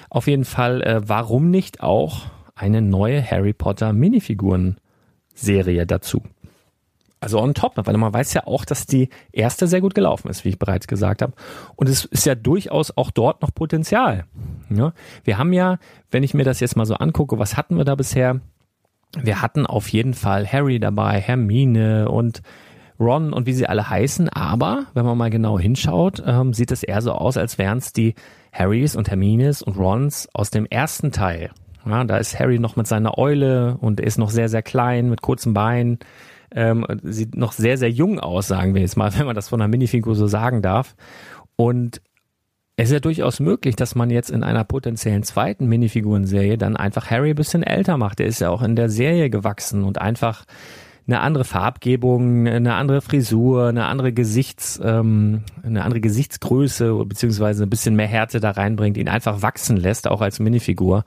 Auf 0.09 0.27
jeden 0.27 0.45
Fall, 0.45 0.81
äh, 0.81 1.01
warum 1.07 1.49
nicht 1.49 1.81
auch 1.81 2.23
eine 2.55 2.81
neue 2.81 3.23
Harry 3.23 3.53
Potter 3.53 3.93
Minifiguren-Serie 3.93 5.85
dazu? 5.85 6.21
Also 7.21 7.41
on 7.41 7.53
top, 7.53 7.73
weil 7.75 7.97
man 7.97 8.13
weiß 8.13 8.33
ja 8.33 8.45
auch, 8.45 8.65
dass 8.65 8.85
die 8.85 9.09
erste 9.31 9.67
sehr 9.67 9.81
gut 9.81 9.95
gelaufen 9.95 10.29
ist, 10.29 10.45
wie 10.45 10.49
ich 10.49 10.59
bereits 10.59 10.85
gesagt 10.85 11.21
habe. 11.21 11.33
Und 11.75 11.89
es 11.89 12.05
ist 12.05 12.25
ja 12.25 12.35
durchaus 12.35 12.95
auch 12.95 13.09
dort 13.09 13.41
noch 13.41 13.53
Potenzial. 13.53 14.25
Ja, 14.69 14.93
wir 15.23 15.37
haben 15.37 15.53
ja, 15.53 15.79
wenn 16.11 16.23
ich 16.23 16.33
mir 16.33 16.43
das 16.43 16.59
jetzt 16.59 16.75
mal 16.75 16.85
so 16.85 16.95
angucke, 16.95 17.39
was 17.39 17.57
hatten 17.57 17.77
wir 17.77 17.85
da 17.85 17.95
bisher? 17.95 18.41
wir 19.21 19.41
hatten 19.41 19.65
auf 19.65 19.89
jeden 19.89 20.13
Fall 20.13 20.47
Harry 20.47 20.79
dabei, 20.79 21.19
Hermine 21.19 22.09
und 22.09 22.41
Ron 22.99 23.33
und 23.33 23.45
wie 23.45 23.53
sie 23.53 23.67
alle 23.67 23.89
heißen, 23.89 24.29
aber 24.29 24.85
wenn 24.93 25.05
man 25.05 25.17
mal 25.17 25.29
genau 25.29 25.59
hinschaut, 25.59 26.23
ähm, 26.25 26.53
sieht 26.53 26.71
es 26.71 26.83
eher 26.83 27.01
so 27.01 27.11
aus, 27.11 27.37
als 27.37 27.57
wären 27.57 27.79
es 27.79 27.93
die 27.93 28.15
Harrys 28.53 28.95
und 28.95 29.09
Hermines 29.09 29.61
und 29.61 29.77
Rons 29.77 30.29
aus 30.33 30.49
dem 30.49 30.65
ersten 30.65 31.11
Teil. 31.11 31.51
Ja, 31.85 32.03
da 32.03 32.17
ist 32.17 32.39
Harry 32.39 32.57
noch 32.57 32.75
mit 32.75 32.87
seiner 32.87 33.17
Eule 33.17 33.77
und 33.79 33.99
ist 33.99 34.17
noch 34.17 34.29
sehr, 34.29 34.49
sehr 34.49 34.63
klein, 34.63 35.09
mit 35.09 35.21
kurzen 35.21 35.53
Beinen. 35.53 35.99
Ähm, 36.51 36.85
sieht 37.03 37.35
noch 37.35 37.51
sehr, 37.51 37.77
sehr 37.77 37.91
jung 37.91 38.19
aus, 38.19 38.47
sagen 38.47 38.73
wir 38.73 38.81
jetzt 38.81 38.97
mal, 38.97 39.13
wenn 39.17 39.25
man 39.25 39.35
das 39.35 39.49
von 39.49 39.61
einer 39.61 39.67
Minifigur 39.67 40.15
so 40.15 40.27
sagen 40.27 40.61
darf. 40.61 40.95
Und 41.55 42.01
es 42.77 42.89
ist 42.89 42.93
ja 42.93 42.99
durchaus 42.99 43.39
möglich, 43.39 43.75
dass 43.75 43.95
man 43.95 44.09
jetzt 44.09 44.29
in 44.29 44.43
einer 44.43 44.63
potenziellen 44.63 45.23
zweiten 45.23 45.67
Minifigurenserie 45.67 46.57
dann 46.57 46.75
einfach 46.75 47.09
Harry 47.09 47.29
ein 47.29 47.35
bisschen 47.35 47.63
älter 47.63 47.97
macht. 47.97 48.19
Der 48.19 48.25
ist 48.25 48.39
ja 48.39 48.49
auch 48.49 48.61
in 48.61 48.75
der 48.75 48.89
Serie 48.89 49.29
gewachsen 49.29 49.83
und 49.83 50.01
einfach 50.01 50.45
eine 51.07 51.19
andere 51.19 51.43
Farbgebung, 51.43 52.47
eine 52.47 52.73
andere 52.75 53.01
Frisur, 53.01 53.67
eine 53.67 53.85
andere 53.85 54.11
Gesichts, 54.11 54.79
ähm, 54.83 55.43
eine 55.63 55.83
andere 55.83 56.01
Gesichtsgröße 56.01 56.93
beziehungsweise 57.05 57.63
ein 57.63 57.69
bisschen 57.69 57.95
mehr 57.95 58.07
Härte 58.07 58.39
da 58.39 58.51
reinbringt, 58.51 58.97
ihn 58.97 59.09
einfach 59.09 59.41
wachsen 59.41 59.77
lässt, 59.77 60.07
auch 60.07 60.21
als 60.21 60.39
Minifigur 60.39 61.03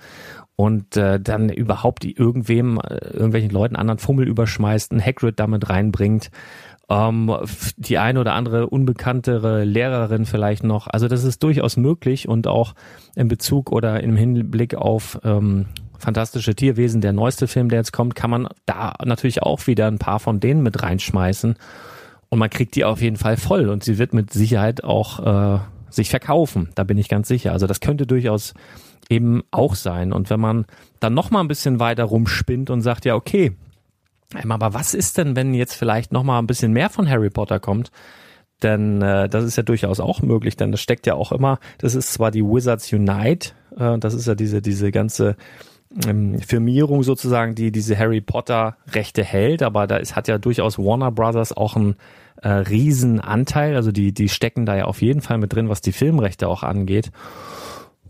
und 0.56 0.96
äh, 0.96 1.20
dann 1.20 1.48
überhaupt 1.50 2.04
irgendwem, 2.04 2.78
äh, 2.78 2.94
irgendwelchen 3.12 3.50
Leuten 3.50 3.76
anderen 3.76 3.98
Fummel 3.98 4.28
überschmeißt, 4.28 4.92
einen 4.92 5.04
Hagrid 5.04 5.40
damit 5.40 5.68
reinbringt 5.68 6.30
ähm, 6.88 7.34
die 7.76 7.98
eine 7.98 8.20
oder 8.20 8.32
andere 8.32 8.68
unbekanntere 8.68 9.64
Lehrerin 9.64 10.24
vielleicht 10.24 10.64
noch. 10.64 10.86
Also 10.86 11.08
das 11.08 11.24
ist 11.24 11.42
durchaus 11.42 11.76
möglich 11.76 12.28
und 12.28 12.46
auch 12.46 12.74
in 13.14 13.28
Bezug 13.28 13.72
oder 13.72 14.02
im 14.02 14.16
Hinblick 14.16 14.74
auf 14.74 15.20
ähm, 15.24 15.66
fantastische 15.98 16.54
Tierwesen, 16.54 17.00
der 17.00 17.12
neueste 17.12 17.48
Film, 17.48 17.68
der 17.68 17.80
jetzt 17.80 17.92
kommt, 17.92 18.14
kann 18.14 18.30
man 18.30 18.48
da 18.66 18.94
natürlich 19.04 19.42
auch 19.42 19.66
wieder 19.66 19.86
ein 19.86 19.98
paar 19.98 20.20
von 20.20 20.40
denen 20.40 20.62
mit 20.62 20.82
reinschmeißen 20.82 21.56
und 22.30 22.38
man 22.38 22.50
kriegt 22.50 22.74
die 22.76 22.84
auf 22.84 23.00
jeden 23.00 23.16
Fall 23.16 23.36
voll 23.36 23.68
und 23.68 23.84
sie 23.84 23.98
wird 23.98 24.12
mit 24.12 24.32
Sicherheit 24.32 24.84
auch 24.84 25.56
äh, 25.56 25.58
sich 25.90 26.10
verkaufen. 26.10 26.68
Da 26.74 26.84
bin 26.84 26.98
ich 26.98 27.08
ganz 27.08 27.28
sicher. 27.28 27.52
Also 27.52 27.66
das 27.66 27.80
könnte 27.80 28.06
durchaus 28.06 28.54
eben 29.08 29.42
auch 29.50 29.74
sein. 29.74 30.12
Und 30.12 30.28
wenn 30.28 30.40
man 30.40 30.66
dann 31.00 31.14
noch 31.14 31.30
mal 31.30 31.40
ein 31.40 31.48
bisschen 31.48 31.80
weiter 31.80 32.04
rumspinnt 32.04 32.68
und 32.68 32.82
sagt, 32.82 33.04
ja, 33.06 33.14
okay, 33.14 33.52
aber 34.46 34.74
was 34.74 34.92
ist 34.92 35.16
denn, 35.16 35.36
wenn 35.36 35.54
jetzt 35.54 35.74
vielleicht 35.74 36.12
noch 36.12 36.22
mal 36.22 36.38
ein 36.38 36.46
bisschen 36.46 36.72
mehr 36.72 36.90
von 36.90 37.08
Harry 37.08 37.30
Potter 37.30 37.60
kommt? 37.60 37.90
Denn 38.62 39.00
äh, 39.00 39.28
das 39.28 39.44
ist 39.44 39.56
ja 39.56 39.62
durchaus 39.62 40.00
auch 40.00 40.20
möglich, 40.20 40.56
denn 40.56 40.72
das 40.72 40.80
steckt 40.80 41.06
ja 41.06 41.14
auch 41.14 41.32
immer, 41.32 41.60
das 41.78 41.94
ist 41.94 42.12
zwar 42.12 42.30
die 42.30 42.42
Wizards 42.42 42.92
Unite, 42.92 43.52
äh, 43.78 43.96
das 43.98 44.14
ist 44.14 44.26
ja 44.26 44.34
diese, 44.34 44.60
diese 44.60 44.90
ganze 44.90 45.36
ähm, 46.06 46.38
Firmierung 46.40 47.02
sozusagen, 47.02 47.54
die 47.54 47.72
diese 47.72 47.98
Harry 47.98 48.20
Potter 48.20 48.76
Rechte 48.92 49.24
hält, 49.24 49.62
aber 49.62 49.86
da 49.86 49.96
ist, 49.96 50.16
hat 50.16 50.28
ja 50.28 50.38
durchaus 50.38 50.78
Warner 50.78 51.10
Brothers 51.10 51.56
auch 51.56 51.76
einen 51.76 51.96
äh, 52.42 52.48
riesen 52.48 53.20
Anteil, 53.20 53.74
also 53.76 53.92
die, 53.92 54.12
die 54.12 54.28
stecken 54.28 54.66
da 54.66 54.76
ja 54.76 54.84
auf 54.84 55.02
jeden 55.02 55.20
Fall 55.20 55.38
mit 55.38 55.52
drin, 55.52 55.68
was 55.68 55.80
die 55.80 55.92
Filmrechte 55.92 56.48
auch 56.48 56.62
angeht. 56.62 57.10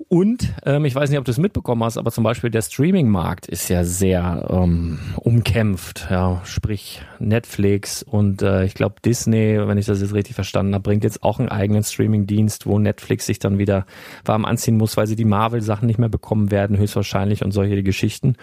Und 0.08 0.54
ähm, 0.64 0.86
ich 0.86 0.94
weiß 0.94 1.10
nicht, 1.10 1.18
ob 1.18 1.26
du 1.26 1.30
es 1.30 1.36
mitbekommen 1.36 1.84
hast, 1.84 1.98
aber 1.98 2.10
zum 2.10 2.24
Beispiel 2.24 2.48
der 2.48 2.62
Streaming-Markt 2.62 3.46
ist 3.46 3.68
ja 3.68 3.84
sehr 3.84 4.48
ähm, 4.48 4.98
umkämpft. 5.16 6.08
Ja, 6.10 6.40
sprich 6.44 7.02
Netflix 7.18 8.02
und 8.02 8.40
äh, 8.40 8.64
ich 8.64 8.72
glaube 8.72 8.96
Disney, 9.04 9.58
wenn 9.66 9.76
ich 9.76 9.84
das 9.84 10.00
jetzt 10.00 10.14
richtig 10.14 10.34
verstanden 10.34 10.72
habe, 10.72 10.82
bringt 10.82 11.04
jetzt 11.04 11.22
auch 11.22 11.38
einen 11.38 11.50
eigenen 11.50 11.82
Streaming-Dienst, 11.82 12.66
wo 12.66 12.78
Netflix 12.78 13.26
sich 13.26 13.38
dann 13.38 13.58
wieder 13.58 13.84
warm 14.24 14.46
anziehen 14.46 14.78
muss, 14.78 14.96
weil 14.96 15.06
sie 15.06 15.16
die 15.16 15.26
Marvel-Sachen 15.26 15.86
nicht 15.86 15.98
mehr 15.98 16.08
bekommen 16.08 16.50
werden, 16.50 16.78
höchstwahrscheinlich 16.78 17.44
und 17.44 17.52
solche 17.52 17.82
Geschichten. 17.82 18.36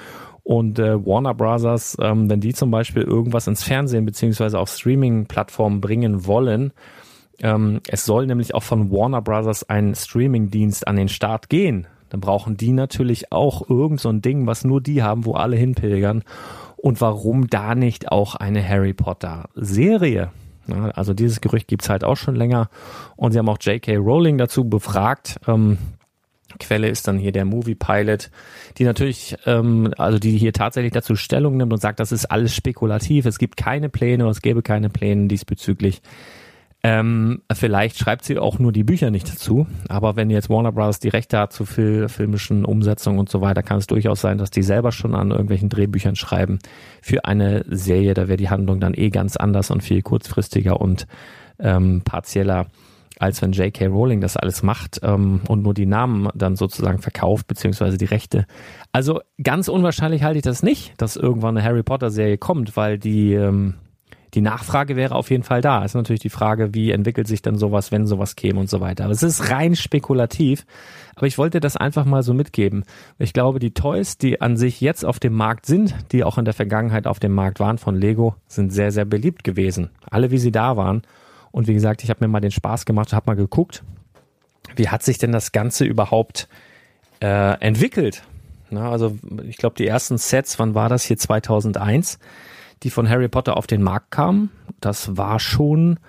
Und 0.43 0.77
äh, 0.77 1.03
Warner 1.03 1.33
Brothers, 1.33 1.97
ähm, 1.99 2.29
wenn 2.29 2.41
die 2.41 2.53
zum 2.53 2.69
Beispiel 2.69 3.01
irgendwas 3.01 3.47
ins 3.47 3.63
Fernsehen 3.63 4.05
beziehungsweise 4.05 4.59
auf 4.59 4.69
Streaming-Plattformen 4.69 5.81
bringen 5.81 6.27
wollen, 6.27 6.73
ähm, 7.41 7.81
es 7.87 8.05
soll 8.05 8.27
nämlich 8.27 8.53
auch 8.55 8.63
von 8.63 8.91
Warner 8.91 9.21
Brothers 9.21 9.67
ein 9.69 9.95
Streaming-Dienst 9.95 10.87
an 10.87 10.95
den 10.95 11.09
Start 11.09 11.49
gehen. 11.49 11.87
Dann 12.09 12.21
brauchen 12.21 12.57
die 12.57 12.71
natürlich 12.71 13.31
auch 13.31 13.69
irgend 13.69 13.99
so 13.99 14.09
ein 14.09 14.21
Ding, 14.21 14.47
was 14.47 14.63
nur 14.63 14.81
die 14.81 15.03
haben, 15.03 15.25
wo 15.25 15.33
alle 15.33 15.55
hinpilgern. 15.55 16.23
Und 16.77 17.01
warum 17.01 17.47
da 17.47 17.75
nicht 17.75 18.11
auch 18.11 18.35
eine 18.35 18.67
Harry 18.67 18.93
Potter 18.93 19.49
Serie? 19.55 20.31
Ja, 20.67 20.89
also 20.89 21.13
dieses 21.13 21.41
Gerücht 21.41 21.67
gibt's 21.67 21.89
halt 21.89 22.03
auch 22.03 22.17
schon 22.17 22.35
länger. 22.35 22.69
Und 23.15 23.31
sie 23.31 23.39
haben 23.39 23.49
auch 23.49 23.59
J.K. 23.59 23.97
Rowling 23.97 24.37
dazu 24.37 24.65
befragt. 24.65 25.39
Ähm, 25.47 25.77
Quelle 26.59 26.87
ist 26.87 27.07
dann 27.07 27.17
hier 27.17 27.31
der 27.31 27.45
Movie 27.45 27.75
Pilot, 27.75 28.29
die 28.77 28.83
natürlich, 28.83 29.35
ähm, 29.45 29.93
also 29.97 30.19
die 30.19 30.37
hier 30.37 30.53
tatsächlich 30.53 30.93
dazu 30.93 31.15
Stellung 31.15 31.57
nimmt 31.57 31.73
und 31.73 31.81
sagt, 31.81 31.99
das 31.99 32.11
ist 32.11 32.25
alles 32.25 32.55
spekulativ, 32.55 33.25
es 33.25 33.39
gibt 33.39 33.57
keine 33.57 33.89
Pläne 33.89 34.27
es 34.29 34.41
gäbe 34.41 34.61
keine 34.61 34.89
Pläne 34.89 35.27
diesbezüglich. 35.27 36.01
Ähm, 36.87 37.41
vielleicht 37.51 37.97
schreibt 37.97 38.25
sie 38.25 38.37
auch 38.37 38.59
nur 38.59 38.71
die 38.71 38.83
Bücher 38.83 39.09
nicht 39.09 39.27
dazu, 39.27 39.65
aber 39.89 40.15
wenn 40.15 40.29
jetzt 40.29 40.51
Warner 40.51 40.71
Bros. 40.71 40.99
die 40.99 41.09
Rechte 41.09 41.39
hat 41.39 41.51
zu 41.51 41.65
viel 41.65 42.09
filmischen 42.09 42.63
Umsetzungen 42.63 43.17
und 43.17 43.27
so 43.27 43.41
weiter, 43.41 43.63
kann 43.63 43.79
es 43.79 43.87
durchaus 43.87 44.21
sein, 44.21 44.37
dass 44.37 44.51
die 44.51 44.61
selber 44.61 44.91
schon 44.91 45.15
an 45.15 45.31
irgendwelchen 45.31 45.69
Drehbüchern 45.69 46.15
schreiben 46.15 46.59
für 47.01 47.25
eine 47.25 47.65
Serie. 47.67 48.13
Da 48.13 48.27
wäre 48.27 48.37
die 48.37 48.51
Handlung 48.51 48.79
dann 48.79 48.93
eh 48.93 49.09
ganz 49.09 49.35
anders 49.35 49.71
und 49.71 49.81
viel 49.81 50.03
kurzfristiger 50.03 50.79
und 50.79 51.07
ähm, 51.57 52.03
partieller, 52.05 52.67
als 53.17 53.41
wenn 53.41 53.53
J.K. 53.53 53.87
Rowling 53.87 54.21
das 54.21 54.37
alles 54.37 54.61
macht 54.61 54.99
ähm, 55.01 55.41
und 55.47 55.63
nur 55.63 55.73
die 55.73 55.87
Namen 55.87 56.29
dann 56.35 56.55
sozusagen 56.55 56.99
verkauft, 56.99 57.47
beziehungsweise 57.47 57.97
die 57.97 58.05
Rechte. 58.05 58.45
Also 58.91 59.21
ganz 59.41 59.69
unwahrscheinlich 59.69 60.21
halte 60.21 60.37
ich 60.37 60.43
das 60.43 60.61
nicht, 60.61 60.93
dass 61.01 61.15
irgendwann 61.15 61.57
eine 61.57 61.65
Harry 61.65 61.81
Potter 61.81 62.11
Serie 62.11 62.37
kommt, 62.37 62.77
weil 62.77 62.99
die 62.99 63.33
ähm, 63.33 63.73
die 64.35 64.41
Nachfrage 64.41 64.97
wäre 64.97 65.15
auf 65.15 65.31
jeden 65.31 65.43
Fall 65.43 65.61
da. 65.61 65.79
Es 65.79 65.91
ist 65.91 65.95
natürlich 65.95 66.19
die 66.19 66.29
Frage, 66.29 66.73
wie 66.73 66.91
entwickelt 66.91 67.27
sich 67.27 67.41
dann 67.41 67.57
sowas, 67.57 67.93
wenn 67.93 68.05
sowas 68.05 68.35
käme 68.35 68.59
und 68.59 68.69
so 68.69 68.81
weiter. 68.81 69.05
Aber 69.05 69.13
es 69.13 69.23
ist 69.23 69.49
rein 69.49 69.75
spekulativ. 69.75 70.65
Aber 71.15 71.25
ich 71.25 71.37
wollte 71.37 71.61
das 71.61 71.77
einfach 71.77 72.03
mal 72.03 72.21
so 72.21 72.33
mitgeben. 72.33 72.83
Ich 73.17 73.31
glaube, 73.31 73.59
die 73.59 73.73
Toys, 73.73 74.17
die 74.17 74.41
an 74.41 74.57
sich 74.57 74.81
jetzt 74.81 75.05
auf 75.05 75.19
dem 75.19 75.33
Markt 75.33 75.65
sind, 75.65 75.95
die 76.11 76.25
auch 76.25 76.37
in 76.37 76.43
der 76.43 76.53
Vergangenheit 76.53 77.07
auf 77.07 77.19
dem 77.19 77.31
Markt 77.31 77.61
waren 77.61 77.77
von 77.77 77.95
Lego, 77.95 78.35
sind 78.47 78.73
sehr, 78.73 78.91
sehr 78.91 79.05
beliebt 79.05 79.45
gewesen. 79.45 79.89
Alle, 80.11 80.31
wie 80.31 80.37
sie 80.37 80.51
da 80.51 80.75
waren. 80.75 81.03
Und 81.51 81.67
wie 81.67 81.73
gesagt, 81.73 82.03
ich 82.03 82.09
habe 82.09 82.25
mir 82.25 82.27
mal 82.27 82.41
den 82.41 82.51
Spaß 82.51 82.85
gemacht, 82.85 83.13
habe 83.13 83.31
mal 83.31 83.35
geguckt, 83.35 83.83
wie 84.75 84.89
hat 84.89 85.03
sich 85.03 85.17
denn 85.17 85.31
das 85.31 85.53
Ganze 85.53 85.85
überhaupt 85.85 86.49
äh, 87.21 87.57
entwickelt? 87.61 88.23
Na, 88.69 88.91
also 88.91 89.15
ich 89.47 89.55
glaube, 89.55 89.75
die 89.77 89.87
ersten 89.87 90.17
Sets, 90.17 90.59
wann 90.59 90.75
war 90.75 90.89
das 90.89 91.03
hier 91.03 91.17
2001, 91.17 92.19
die 92.83 92.89
von 92.89 93.09
Harry 93.09 93.27
Potter 93.27 93.57
auf 93.57 93.67
den 93.67 93.81
Markt 93.81 94.11
kamen, 94.11 94.49
das 94.81 95.17
war 95.17 95.39
schon, 95.39 95.99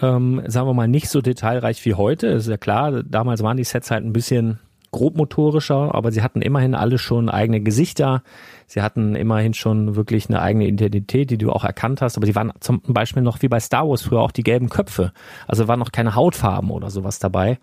ähm, 0.00 0.42
sagen 0.46 0.68
wir 0.68 0.74
mal, 0.74 0.88
nicht 0.88 1.08
so 1.08 1.20
detailreich 1.20 1.84
wie 1.84 1.94
heute. 1.94 2.28
ist 2.28 2.48
ja 2.48 2.56
klar, 2.56 3.02
damals 3.02 3.42
waren 3.42 3.56
die 3.56 3.64
Sets 3.64 3.90
halt 3.90 4.04
ein 4.04 4.12
bisschen 4.12 4.58
grobmotorischer, 4.94 5.92
aber 5.92 6.12
sie 6.12 6.22
hatten 6.22 6.40
immerhin 6.40 6.76
alle 6.76 6.98
schon 6.98 7.28
eigene 7.28 7.60
Gesichter. 7.60 8.22
Sie 8.68 8.80
hatten 8.80 9.16
immerhin 9.16 9.52
schon 9.52 9.96
wirklich 9.96 10.28
eine 10.28 10.40
eigene 10.40 10.68
Identität, 10.68 11.30
die 11.30 11.38
du 11.38 11.50
auch 11.50 11.64
erkannt 11.64 12.00
hast. 12.00 12.16
Aber 12.16 12.26
sie 12.26 12.36
waren 12.36 12.52
zum 12.60 12.80
Beispiel 12.86 13.22
noch 13.22 13.42
wie 13.42 13.48
bei 13.48 13.58
Star 13.58 13.88
Wars 13.88 14.02
früher 14.02 14.20
auch 14.20 14.30
die 14.30 14.44
gelben 14.44 14.68
Köpfe. 14.68 15.12
Also 15.48 15.66
waren 15.66 15.80
noch 15.80 15.90
keine 15.90 16.14
Hautfarben 16.14 16.70
oder 16.70 16.90
sowas 16.90 17.18
dabei. 17.18 17.58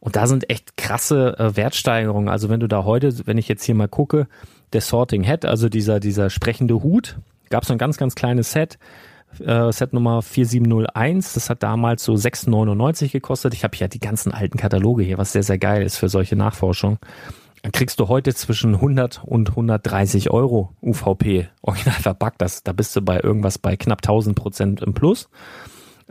Und 0.00 0.16
da 0.16 0.26
sind 0.26 0.50
echt 0.50 0.76
krasse 0.76 1.38
äh, 1.38 1.56
Wertsteigerungen. 1.56 2.28
Also 2.28 2.50
wenn 2.50 2.60
du 2.60 2.68
da 2.68 2.84
heute, 2.84 3.26
wenn 3.26 3.38
ich 3.38 3.48
jetzt 3.48 3.64
hier 3.64 3.74
mal 3.74 3.88
gucke, 3.88 4.28
der 4.74 4.82
Sorting 4.82 5.22
Head, 5.22 5.46
also 5.46 5.70
dieser, 5.70 5.98
dieser 5.98 6.28
sprechende 6.28 6.82
Hut, 6.82 7.16
gab 7.50 7.62
es 7.62 7.70
ein 7.70 7.78
ganz, 7.78 7.96
ganz 7.96 8.14
kleines 8.14 8.52
Set, 8.52 8.78
äh, 9.40 9.72
Set 9.72 9.92
Nummer 9.92 10.22
4701. 10.22 11.34
Das 11.34 11.50
hat 11.50 11.62
damals 11.62 12.04
so 12.04 12.14
6,99 12.14 13.12
gekostet. 13.12 13.54
Ich 13.54 13.64
habe 13.64 13.76
ja 13.76 13.88
die 13.88 14.00
ganzen 14.00 14.32
alten 14.32 14.58
Kataloge 14.58 15.02
hier, 15.02 15.18
was 15.18 15.32
sehr, 15.32 15.42
sehr 15.42 15.58
geil 15.58 15.82
ist 15.82 15.96
für 15.96 16.08
solche 16.08 16.36
Nachforschung. 16.36 16.98
Dann 17.62 17.72
kriegst 17.72 17.98
du 17.98 18.08
heute 18.08 18.34
zwischen 18.34 18.74
100 18.74 19.22
und 19.24 19.50
130 19.50 20.30
Euro 20.30 20.74
UVP 20.82 21.48
original 21.62 22.00
verpackt. 22.00 22.40
Das, 22.40 22.62
da 22.62 22.72
bist 22.72 22.94
du 22.94 23.02
bei 23.02 23.20
irgendwas 23.20 23.58
bei 23.58 23.76
knapp 23.76 23.98
1000 23.98 24.36
Prozent 24.36 24.82
im 24.82 24.94
Plus. 24.94 25.28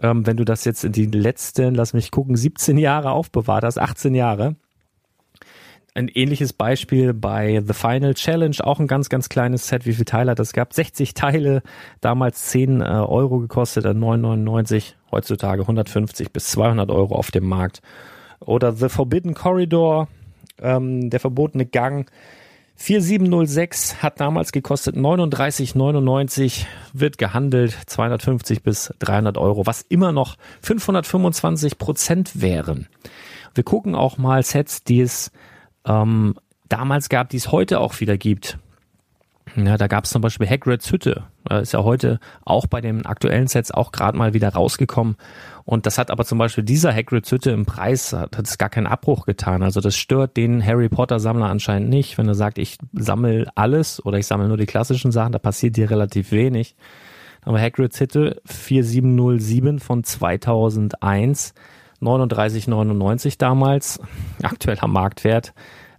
Ähm, 0.01 0.27
wenn 0.27 0.35
du 0.35 0.43
das 0.43 0.65
jetzt 0.65 0.83
in 0.83 0.91
die 0.91 1.05
letzten, 1.05 1.73
lass 1.73 1.93
mich 1.93 2.11
gucken, 2.11 2.35
17 2.35 2.77
Jahre 2.77 3.11
aufbewahrt 3.11 3.63
hast, 3.63 3.77
18 3.77 4.13
Jahre. 4.15 4.55
Ein 5.97 6.09
ähnliches 6.09 6.51
Beispiel 6.51 7.13
bei 7.13 7.63
The 7.65 7.71
Final 7.73 8.15
Challenge, 8.15 8.57
auch 8.59 8.81
ein 8.81 8.87
ganz, 8.87 9.07
ganz 9.07 9.29
kleines 9.29 9.69
Set. 9.69 9.85
Wie 9.85 9.93
viele 9.93 10.03
Teile 10.03 10.31
hat 10.31 10.39
das 10.39 10.51
gehabt? 10.51 10.73
60 10.73 11.13
Teile, 11.13 11.63
damals 12.01 12.47
10 12.47 12.81
äh, 12.81 12.83
Euro 12.83 13.39
gekostet, 13.39 13.85
9,99, 13.85 14.95
heutzutage 15.09 15.61
150 15.61 16.33
bis 16.33 16.47
200 16.47 16.91
Euro 16.91 17.15
auf 17.15 17.31
dem 17.31 17.47
Markt. 17.47 17.81
Oder 18.41 18.73
The 18.73 18.89
Forbidden 18.89 19.35
Corridor, 19.35 20.09
ähm, 20.61 21.09
der 21.09 21.21
verbotene 21.21 21.65
Gang, 21.65 22.11
4706 22.75 24.03
hat 24.03 24.19
damals 24.19 24.51
gekostet 24.51 24.97
39,99, 24.97 26.65
wird 26.91 27.17
gehandelt 27.17 27.73
250 27.85 28.63
bis 28.63 28.93
300 28.99 29.37
Euro, 29.37 29.65
was 29.65 29.81
immer 29.83 30.11
noch 30.11 30.35
525 30.61 31.77
Prozent 31.77 32.41
wären. 32.41 32.89
Wir 33.53 33.63
gucken 33.63 33.95
auch 33.95 34.17
mal 34.17 34.43
Sets, 34.43 34.83
die 34.83 34.99
es 34.99 35.31
ähm, 35.85 36.35
damals 36.67 37.09
gab, 37.09 37.29
die 37.29 37.37
es 37.37 37.51
heute 37.51 37.79
auch 37.79 37.99
wieder 37.99 38.17
gibt. 38.17 38.57
Ja, 39.55 39.77
da 39.77 39.87
gab 39.87 40.03
es 40.03 40.09
zum 40.09 40.21
Beispiel 40.21 40.49
Hagrids 40.49 40.91
Hütte. 40.91 41.23
Ist 41.49 41.73
ja 41.73 41.83
heute 41.83 42.19
auch 42.43 42.65
bei 42.65 42.81
den 42.81 43.05
aktuellen 43.05 43.47
Sets 43.47 43.71
auch 43.71 43.91
gerade 43.91 44.17
mal 44.17 44.33
wieder 44.33 44.49
rausgekommen. 44.49 45.15
Und 45.63 45.85
das 45.85 45.97
hat 45.97 46.11
aber 46.11 46.25
zum 46.25 46.39
Beispiel 46.39 46.63
dieser 46.63 46.93
Hagrids 46.93 47.31
Hütte 47.31 47.51
im 47.51 47.65
Preis, 47.65 48.11
hat 48.11 48.37
es 48.39 48.57
gar 48.57 48.69
keinen 48.69 48.87
Abbruch 48.87 49.25
getan. 49.25 49.63
Also 49.63 49.79
das 49.79 49.95
stört 49.95 50.35
den 50.35 50.65
Harry 50.65 50.89
Potter 50.89 51.19
Sammler 51.19 51.45
anscheinend 51.45 51.89
nicht. 51.89 52.17
Wenn 52.17 52.27
er 52.27 52.35
sagt, 52.35 52.57
ich 52.57 52.77
sammle 52.93 53.47
alles 53.55 54.03
oder 54.03 54.17
ich 54.17 54.27
sammle 54.27 54.47
nur 54.47 54.57
die 54.57 54.65
klassischen 54.65 55.11
Sachen, 55.11 55.31
da 55.31 55.39
passiert 55.39 55.75
hier 55.75 55.89
relativ 55.89 56.31
wenig. 56.31 56.75
Aber 57.43 57.61
Hagrids 57.61 57.99
Hütte 57.99 58.41
4707 58.45 59.79
von 59.79 60.03
2001, 60.03 61.53
39,99 62.05 63.37
damals, 63.37 63.99
aktueller 64.43 64.87
Marktwert 64.87 65.53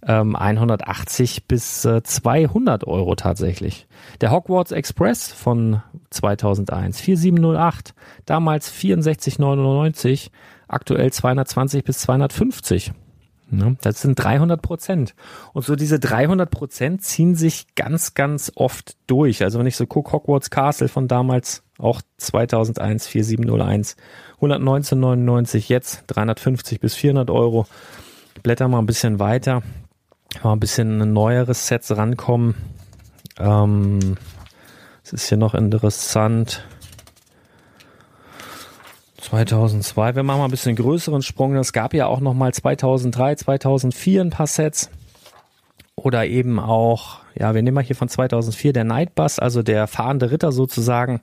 ähm, 0.06 0.36
180 0.36 1.46
bis 1.46 1.84
äh, 1.84 2.02
200 2.02 2.86
Euro 2.86 3.14
tatsächlich. 3.16 3.86
Der 4.20 4.30
Hogwarts 4.30 4.72
Express 4.72 5.32
von 5.32 5.82
2001, 6.10 7.00
4708, 7.00 7.94
damals 8.24 8.72
64,99, 8.72 10.30
aktuell 10.68 11.12
220 11.12 11.84
bis 11.84 11.98
250. 11.98 12.92
Ja, 13.50 13.72
das 13.80 14.02
sind 14.02 14.16
300 14.16 14.60
Prozent. 14.60 15.14
Und 15.52 15.64
so 15.64 15.76
diese 15.76 16.00
300 16.00 16.50
Prozent 16.50 17.02
ziehen 17.02 17.36
sich 17.36 17.74
ganz, 17.76 18.14
ganz 18.14 18.50
oft 18.56 18.96
durch. 19.06 19.44
Also 19.44 19.58
wenn 19.60 19.66
ich 19.66 19.76
so 19.76 19.86
gucke, 19.86 20.12
Hogwarts 20.12 20.50
Castle 20.50 20.88
von 20.88 21.06
damals, 21.06 21.62
auch 21.78 22.00
2001, 22.18 23.06
4701, 23.06 23.96
119,99, 24.40 25.68
jetzt 25.68 26.04
350 26.08 26.80
bis 26.80 26.94
400 26.94 27.30
Euro. 27.30 27.66
blätter 28.42 28.68
mal 28.68 28.78
ein 28.78 28.86
bisschen 28.86 29.18
weiter 29.18 29.62
mal 30.42 30.52
ein 30.52 30.60
bisschen 30.60 31.12
neueres 31.12 31.66
Sets 31.66 31.96
rankommen. 31.96 32.54
Ähm, 33.38 34.16
es 35.02 35.12
ist 35.12 35.28
hier 35.28 35.38
noch 35.38 35.54
interessant. 35.54 36.64
2002, 39.20 40.14
wir 40.14 40.22
machen 40.22 40.38
mal 40.38 40.44
ein 40.44 40.50
bisschen 40.50 40.76
größeren 40.76 41.22
Sprung. 41.22 41.56
Es 41.56 41.72
gab 41.72 41.94
ja 41.94 42.06
auch 42.06 42.20
noch 42.20 42.34
mal 42.34 42.52
2003, 42.52 43.36
2004 43.36 44.20
ein 44.20 44.30
paar 44.30 44.46
Sets. 44.46 44.90
Oder 45.96 46.26
eben 46.26 46.60
auch, 46.60 47.20
ja, 47.34 47.54
wir 47.54 47.62
nehmen 47.62 47.74
mal 47.74 47.82
hier 47.84 47.96
von 47.96 48.08
2004 48.08 48.72
der 48.72 48.84
Nightbus, 48.84 49.38
also 49.38 49.62
der 49.62 49.86
fahrende 49.86 50.30
Ritter 50.30 50.52
sozusagen. 50.52 51.22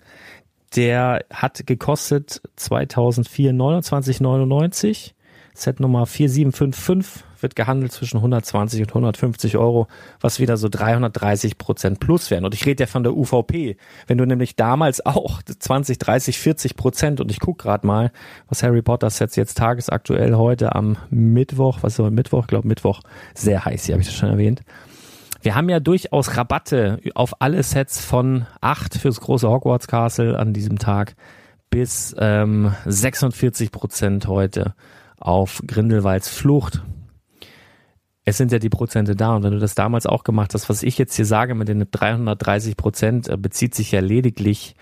Der 0.75 1.23
hat 1.31 1.67
gekostet 1.67 2.41
2004 2.55 3.51
29,99. 3.51 5.11
Set 5.53 5.79
Nummer 5.79 6.07
4755 6.07 7.23
wird 7.43 7.55
gehandelt 7.55 7.91
zwischen 7.91 8.17
120 8.17 8.81
und 8.81 8.89
150 8.89 9.57
Euro, 9.57 9.87
was 10.19 10.39
wieder 10.39 10.57
so 10.57 10.69
330 10.69 11.57
Prozent 11.57 11.99
plus 11.99 12.31
wären. 12.31 12.45
Und 12.45 12.53
ich 12.53 12.65
rede 12.65 12.83
ja 12.83 12.87
von 12.87 13.03
der 13.03 13.15
UVP. 13.15 13.77
Wenn 14.07 14.17
du 14.17 14.25
nämlich 14.25 14.55
damals 14.55 15.05
auch 15.05 15.41
20, 15.43 15.99
30, 15.99 16.39
40 16.39 16.75
Prozent 16.75 17.21
und 17.21 17.29
ich 17.29 17.39
guck 17.39 17.59
gerade 17.59 17.85
mal, 17.85 18.11
was 18.47 18.63
Harry 18.63 18.81
Potter 18.81 19.09
Sets 19.09 19.35
jetzt 19.35 19.57
tagesaktuell 19.57 20.35
heute 20.35 20.75
am 20.75 20.97
Mittwoch, 21.09 21.79
was 21.81 21.93
ist 21.93 21.99
heute 21.99 22.15
Mittwoch? 22.15 22.41
Ich 22.41 22.47
glaube 22.47 22.67
Mittwoch, 22.67 23.01
sehr 23.35 23.65
heiß, 23.65 23.85
hier 23.85 23.93
habe 23.93 24.01
ich 24.01 24.07
das 24.07 24.15
schon 24.15 24.29
erwähnt. 24.29 24.61
Wir 25.41 25.55
haben 25.55 25.67
ja 25.67 25.81
durchaus 25.81 26.37
Rabatte 26.37 26.99
auf 27.15 27.41
alle 27.41 27.61
Sets 27.63 28.03
von 28.03 28.45
8 28.61 28.97
fürs 28.97 29.19
große 29.19 29.49
Hogwarts 29.49 29.87
Castle 29.87 30.39
an 30.39 30.53
diesem 30.53 30.79
Tag 30.79 31.15
bis 31.69 32.15
ähm, 32.19 32.73
46 32.85 33.71
Prozent 33.71 34.27
heute 34.27 34.73
auf 35.17 35.61
Grindelwalds 35.65 36.29
Flucht. 36.29 36.81
Es 38.25 38.37
sind 38.37 38.51
ja 38.51 38.59
die 38.59 38.69
Prozente 38.69 39.15
da 39.15 39.35
und 39.35 39.43
wenn 39.43 39.51
du 39.51 39.59
das 39.59 39.75
damals 39.75 40.05
auch 40.05 40.23
gemacht 40.23 40.53
hast, 40.53 40.69
was 40.69 40.83
ich 40.83 40.97
jetzt 40.97 41.15
hier 41.15 41.25
sage 41.25 41.55
mit 41.55 41.67
den 41.67 41.87
330 41.89 42.77
Prozent, 42.77 43.27
äh, 43.27 43.37
bezieht 43.37 43.75
sich 43.75 43.91
ja 43.91 43.99
lediglich 43.99 44.75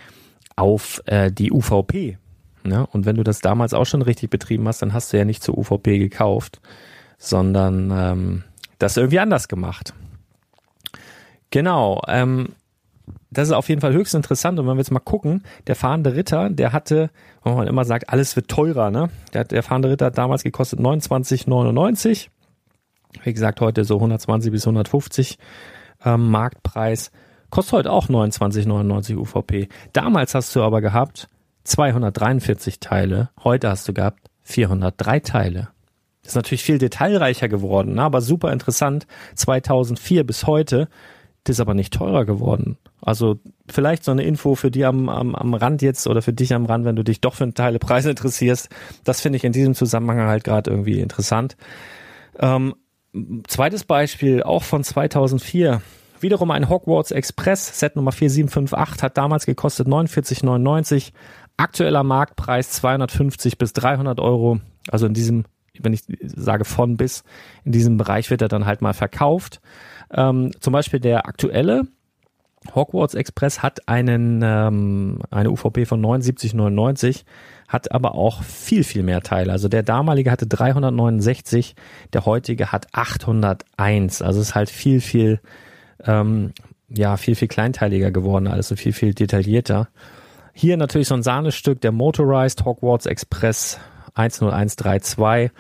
auf 0.56 1.02
äh, 1.06 1.32
die 1.32 1.52
UVP. 1.52 2.18
Ne? 2.64 2.86
Und 2.88 3.06
wenn 3.06 3.16
du 3.16 3.24
das 3.24 3.40
damals 3.40 3.74
auch 3.74 3.86
schon 3.86 4.04
richtig 4.04 4.30
betrieben 4.30 4.68
hast, 4.68 4.82
dann 4.82 4.94
hast 4.94 5.12
du 5.12 5.18
ja 5.18 5.26
nicht 5.26 5.44
zur 5.44 5.58
UVP 5.58 5.98
gekauft, 5.98 6.62
sondern 7.18 7.92
ähm, 7.92 8.44
das 8.78 8.98
irgendwie 8.98 9.20
anders 9.20 9.48
gemacht. 9.48 9.94
Genau. 11.50 12.02
Ähm, 12.08 12.50
das 13.32 13.48
ist 13.48 13.54
auf 13.54 13.70
jeden 13.70 13.82
Fall 13.82 13.94
höchst 13.94 14.14
interessant. 14.14 14.60
Und 14.60 14.68
wenn 14.68 14.76
wir 14.76 14.82
jetzt 14.82 14.92
mal 14.92 15.00
gucken, 15.00 15.44
der 15.68 15.76
fahrende 15.76 16.16
Ritter, 16.16 16.50
der 16.50 16.74
hatte, 16.74 17.10
wenn 17.44 17.56
man 17.56 17.68
immer 17.68 17.86
sagt, 17.86 18.10
alles 18.10 18.36
wird 18.36 18.50
teurer, 18.50 18.92
ne? 18.92 19.10
Der, 19.34 19.46
der 19.46 19.64
fahrende 19.64 19.90
Ritter 19.90 20.08
hat 20.08 20.18
damals 20.18 20.44
gekostet 20.44 20.80
29,99. 20.80 22.28
Wie 23.24 23.34
gesagt, 23.34 23.62
heute 23.62 23.84
so 23.84 23.96
120 23.96 24.52
bis 24.52 24.66
150 24.66 25.38
ähm, 26.06 26.30
Marktpreis. 26.30 27.12
Kostet 27.50 27.74
heute 27.74 27.92
auch 27.92 28.08
29,99 28.08 29.18
UVP. 29.18 29.70
Damals 29.94 30.36
hast 30.36 30.56
du 30.56 30.62
aber 30.62 30.82
gehabt 30.82 31.28
243 31.64 32.80
Teile. 32.80 33.30
Heute 33.44 33.70
hast 33.70 33.88
du 33.88 33.94
gehabt 33.94 34.30
403 34.44 35.20
Teile. 35.20 35.70
Ist 36.24 36.36
natürlich 36.36 36.64
viel 36.64 36.78
detailreicher 36.78 37.50
geworden, 37.50 37.96
ne? 37.96 38.04
aber 38.04 38.22
super 38.22 38.54
interessant. 38.54 39.08
2004 39.36 40.24
bis 40.24 40.48
heute 40.48 40.88
das 41.44 41.56
ist 41.56 41.60
aber 41.60 41.74
nicht 41.74 41.94
teurer 41.94 42.26
geworden. 42.26 42.78
Also 43.02 43.40
vielleicht 43.68 44.04
so 44.04 44.12
eine 44.12 44.24
Info 44.24 44.54
für 44.54 44.70
die 44.70 44.86
am, 44.86 45.10
am, 45.10 45.34
am 45.34 45.54
Rand 45.56 45.82
jetzt 45.82 46.06
oder 46.06 46.22
für 46.22 46.34
dich 46.34 46.54
am 46.54 46.66
Rand, 46.66 46.86
wenn 46.86 46.96
du 46.96 47.04
dich 47.04 47.20
doch 47.20 47.34
für 47.34 47.52
Teile 47.54 47.80
Preise 47.80 48.10
interessierst. 48.12 48.70
Das 49.04 49.22
finde 49.22 49.38
ich 49.38 49.44
in 49.44 49.52
diesem 49.52 49.74
Zusammenhang 49.74 50.28
halt 50.28 50.44
gerade 50.44 50.70
irgendwie 50.70 51.00
interessant. 51.00 51.58
Ähm, 52.40 52.76
zweites 53.48 53.84
Beispiel, 53.84 54.44
auch 54.44 54.64
von 54.64 54.84
2004, 54.84 55.82
Wiederum 56.22 56.52
ein 56.52 56.70
Hogwarts 56.70 57.10
Express, 57.10 57.80
Set 57.80 57.96
Nummer 57.96 58.12
4758, 58.12 59.04
hat 59.04 59.18
damals 59.18 59.48
gekostet 59.48 59.88
49,99. 59.88 61.14
Aktueller 61.58 62.04
Marktpreis 62.04 62.70
250 62.72 63.58
bis 63.58 63.74
300 63.74 64.20
Euro. 64.20 64.60
Also 64.90 65.08
in 65.08 65.16
diesem, 65.16 65.46
wenn 65.80 65.94
ich 65.94 66.04
sage 66.24 66.64
von 66.64 66.96
bis, 66.96 67.24
in 67.66 67.72
diesem 67.72 67.98
Bereich 67.98 68.30
wird 68.30 68.44
er 68.44 68.50
dann 68.50 68.68
halt 68.68 68.84
mal 68.84 68.94
verkauft. 68.94 69.62
Ähm, 70.12 70.52
zum 70.60 70.74
Beispiel 70.74 71.00
der 71.00 71.26
aktuelle 71.26 71.88
Hogwarts 72.76 73.16
Express 73.16 73.64
hat 73.64 73.88
einen 73.88 74.42
ähm, 74.44 75.20
eine 75.32 75.50
UVP 75.50 75.86
von 75.86 76.02
79,99, 76.02 77.24
hat 77.72 77.92
aber 77.94 78.16
auch 78.16 78.44
viel 78.44 78.84
viel 78.84 79.02
mehr 79.02 79.22
Teile. 79.22 79.54
Also 79.54 79.70
der 79.70 79.82
damalige 79.82 80.30
hatte 80.30 80.46
369, 80.46 81.76
der 82.12 82.26
heutige 82.26 82.74
hat 82.74 82.88
801. 82.92 84.22
Also 84.22 84.42
ist 84.42 84.56
halt 84.56 84.70
viel 84.70 85.00
viel 85.00 85.40
ähm, 86.06 86.52
ja 86.90 87.16
viel 87.16 87.36
viel 87.36 87.48
kleinteiliger 87.48 88.12
geworden, 88.12 88.48
also 88.48 88.76
viel 88.76 88.92
viel 88.92 89.14
detaillierter. 89.14 89.88
Hier 90.54 90.76
natürlich 90.76 91.08
so 91.08 91.16
ein 91.16 91.24
Sahnestück, 91.24 91.80
der 91.80 91.94
Motorized 91.94 92.66
Hogwarts 92.66 93.06
Express 93.06 93.80
10132 94.16 95.52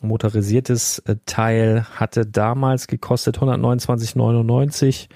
motorisiertes 0.00 1.00
äh, 1.00 1.16
Teil 1.26 1.84
hatte 1.96 2.24
damals 2.24 2.86
gekostet 2.86 3.38
129,99 3.38 5.08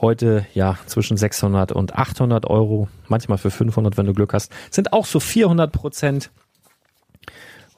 Heute 0.00 0.46
ja 0.52 0.78
zwischen 0.86 1.16
600 1.16 1.72
und 1.72 1.94
800 1.96 2.46
Euro, 2.46 2.88
manchmal 3.08 3.38
für 3.38 3.50
500, 3.50 3.96
wenn 3.96 4.06
du 4.06 4.12
Glück 4.12 4.34
hast. 4.34 4.52
Sind 4.70 4.92
auch 4.92 5.06
so 5.06 5.20
400 5.20 5.72
Prozent. 5.72 6.30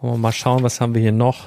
Mal 0.00 0.33
schauen, 0.33 0.62
was 0.62 0.81
haben 0.81 0.94
wir 0.94 1.00
hier 1.00 1.12
noch. 1.12 1.46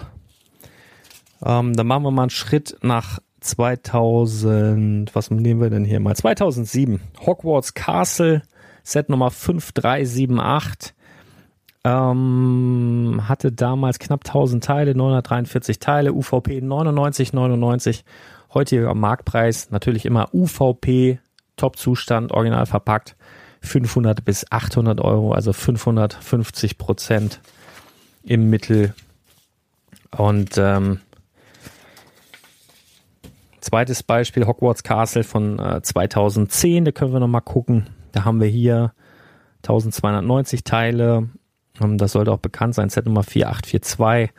Ähm, 1.44 1.76
dann 1.76 1.88
machen 1.88 2.04
wir 2.04 2.12
mal 2.12 2.24
einen 2.24 2.30
Schritt 2.30 2.78
nach 2.82 3.20
2000, 3.42 5.14
was 5.16 5.32
nehmen 5.32 5.62
wir 5.62 5.70
denn 5.70 5.84
hier 5.84 6.00
mal? 6.00 6.16
2007. 6.16 7.02
Hogwarts 7.26 7.74
Castle, 7.74 8.44
Set 8.84 9.10
Nummer 9.10 9.32
5378. 9.32 10.94
Ähm, 11.84 13.22
hatte 13.28 13.52
damals 13.52 13.98
knapp 13.98 14.22
1000 14.26 14.64
Teile, 14.64 14.94
943 14.94 15.80
Teile, 15.80 16.14
UVP 16.14 16.60
99,99 16.60 18.04
Heutiger 18.54 18.94
Marktpreis 18.94 19.72
natürlich 19.72 20.06
immer 20.06 20.34
UVP, 20.34 21.20
Top-Zustand, 21.56 22.32
original 22.32 22.66
verpackt, 22.66 23.16
500 23.62 24.26
bis 24.26 24.52
800 24.52 25.00
Euro, 25.00 25.34
also 25.34 25.54
550 25.54 26.78
Prozent 26.78 27.40
im 28.24 28.50
Mittel. 28.50 28.94
Und 30.18 30.58
ähm, 30.58 31.00
zweites 33.62 34.04
Beispiel, 34.04 34.46
Hogwarts 34.46 34.84
Castle 34.84 35.24
von 35.24 35.60
äh, 35.60 35.82
2010, 35.82 36.86
da 36.86 36.92
können 36.92 37.14
wir 37.14 37.20
nochmal 37.20 37.42
gucken. 37.42 37.90
Da 38.12 38.26
haben 38.26 38.42
wir 38.42 38.48
hier 38.48 38.94
1290 39.64 40.64
Teile. 40.64 41.30
Ähm, 41.82 41.98
das 41.98 42.14
sollte 42.14 42.32
auch 42.32 42.40
bekannt 42.40 42.76
sein, 42.76 42.90
Set 42.90 43.06
Nummer 43.06 43.24
4842 43.24 44.36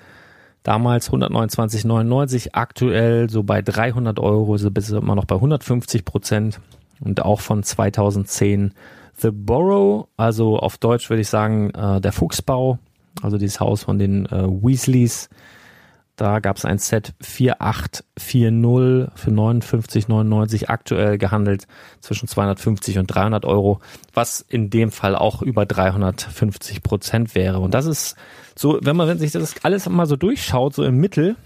Damals 0.62 1.11
129,99, 1.11 2.51
aktuell 2.53 3.29
so 3.29 3.42
bei 3.42 3.62
300 3.62 4.20
Euro, 4.20 4.57
so 4.59 4.70
bis 4.70 4.90
immer 4.90 5.16
noch 5.16 5.25
bei 5.25 5.35
150 5.35 6.05
Prozent 6.05 6.61
und 7.01 7.25
auch 7.25 7.40
von 7.40 7.62
2010 7.62 8.72
The 9.16 9.31
Borough, 9.31 10.09
also 10.16 10.59
auf 10.59 10.79
Deutsch 10.79 11.11
würde 11.11 11.22
ich 11.22 11.29
sagen 11.29 11.70
äh, 11.70 12.01
der 12.01 12.12
Fuchsbau, 12.12 12.79
also 13.22 13.38
dieses 13.38 13.61
Haus 13.61 13.83
von 13.83 13.98
den 13.98 14.27
äh, 14.27 14.46
Weasleys. 14.46 15.29
Da 16.16 16.40
gab 16.40 16.59
es 16.59 16.64
ein 16.64 16.79
Set 16.79 17.14
4840 17.20 18.05
für 19.16 19.31
59,99 19.31 20.68
aktuell 20.68 21.16
gehandelt 21.16 21.66
zwischen 22.01 22.29
250 22.29 22.98
und 22.98 23.07
300 23.07 23.44
Euro, 23.46 23.81
was 24.12 24.40
in 24.40 24.68
dem 24.68 24.90
Fall 24.90 25.16
auch 25.16 25.40
über 25.40 25.64
350 25.64 26.83
Prozent 26.83 27.35
wäre. 27.35 27.61
Und 27.61 27.72
das 27.72 27.87
ist 27.87 28.16
so, 28.55 28.79
wenn 28.83 28.96
man 28.96 29.09
wenn 29.09 29.18
sich 29.18 29.33
das 29.33 29.55
alles 29.64 29.88
mal 29.88 30.07
so 30.07 30.16
durchschaut, 30.16 30.75
so 30.75 30.85
im 30.85 30.98
Mittel, 30.98 31.37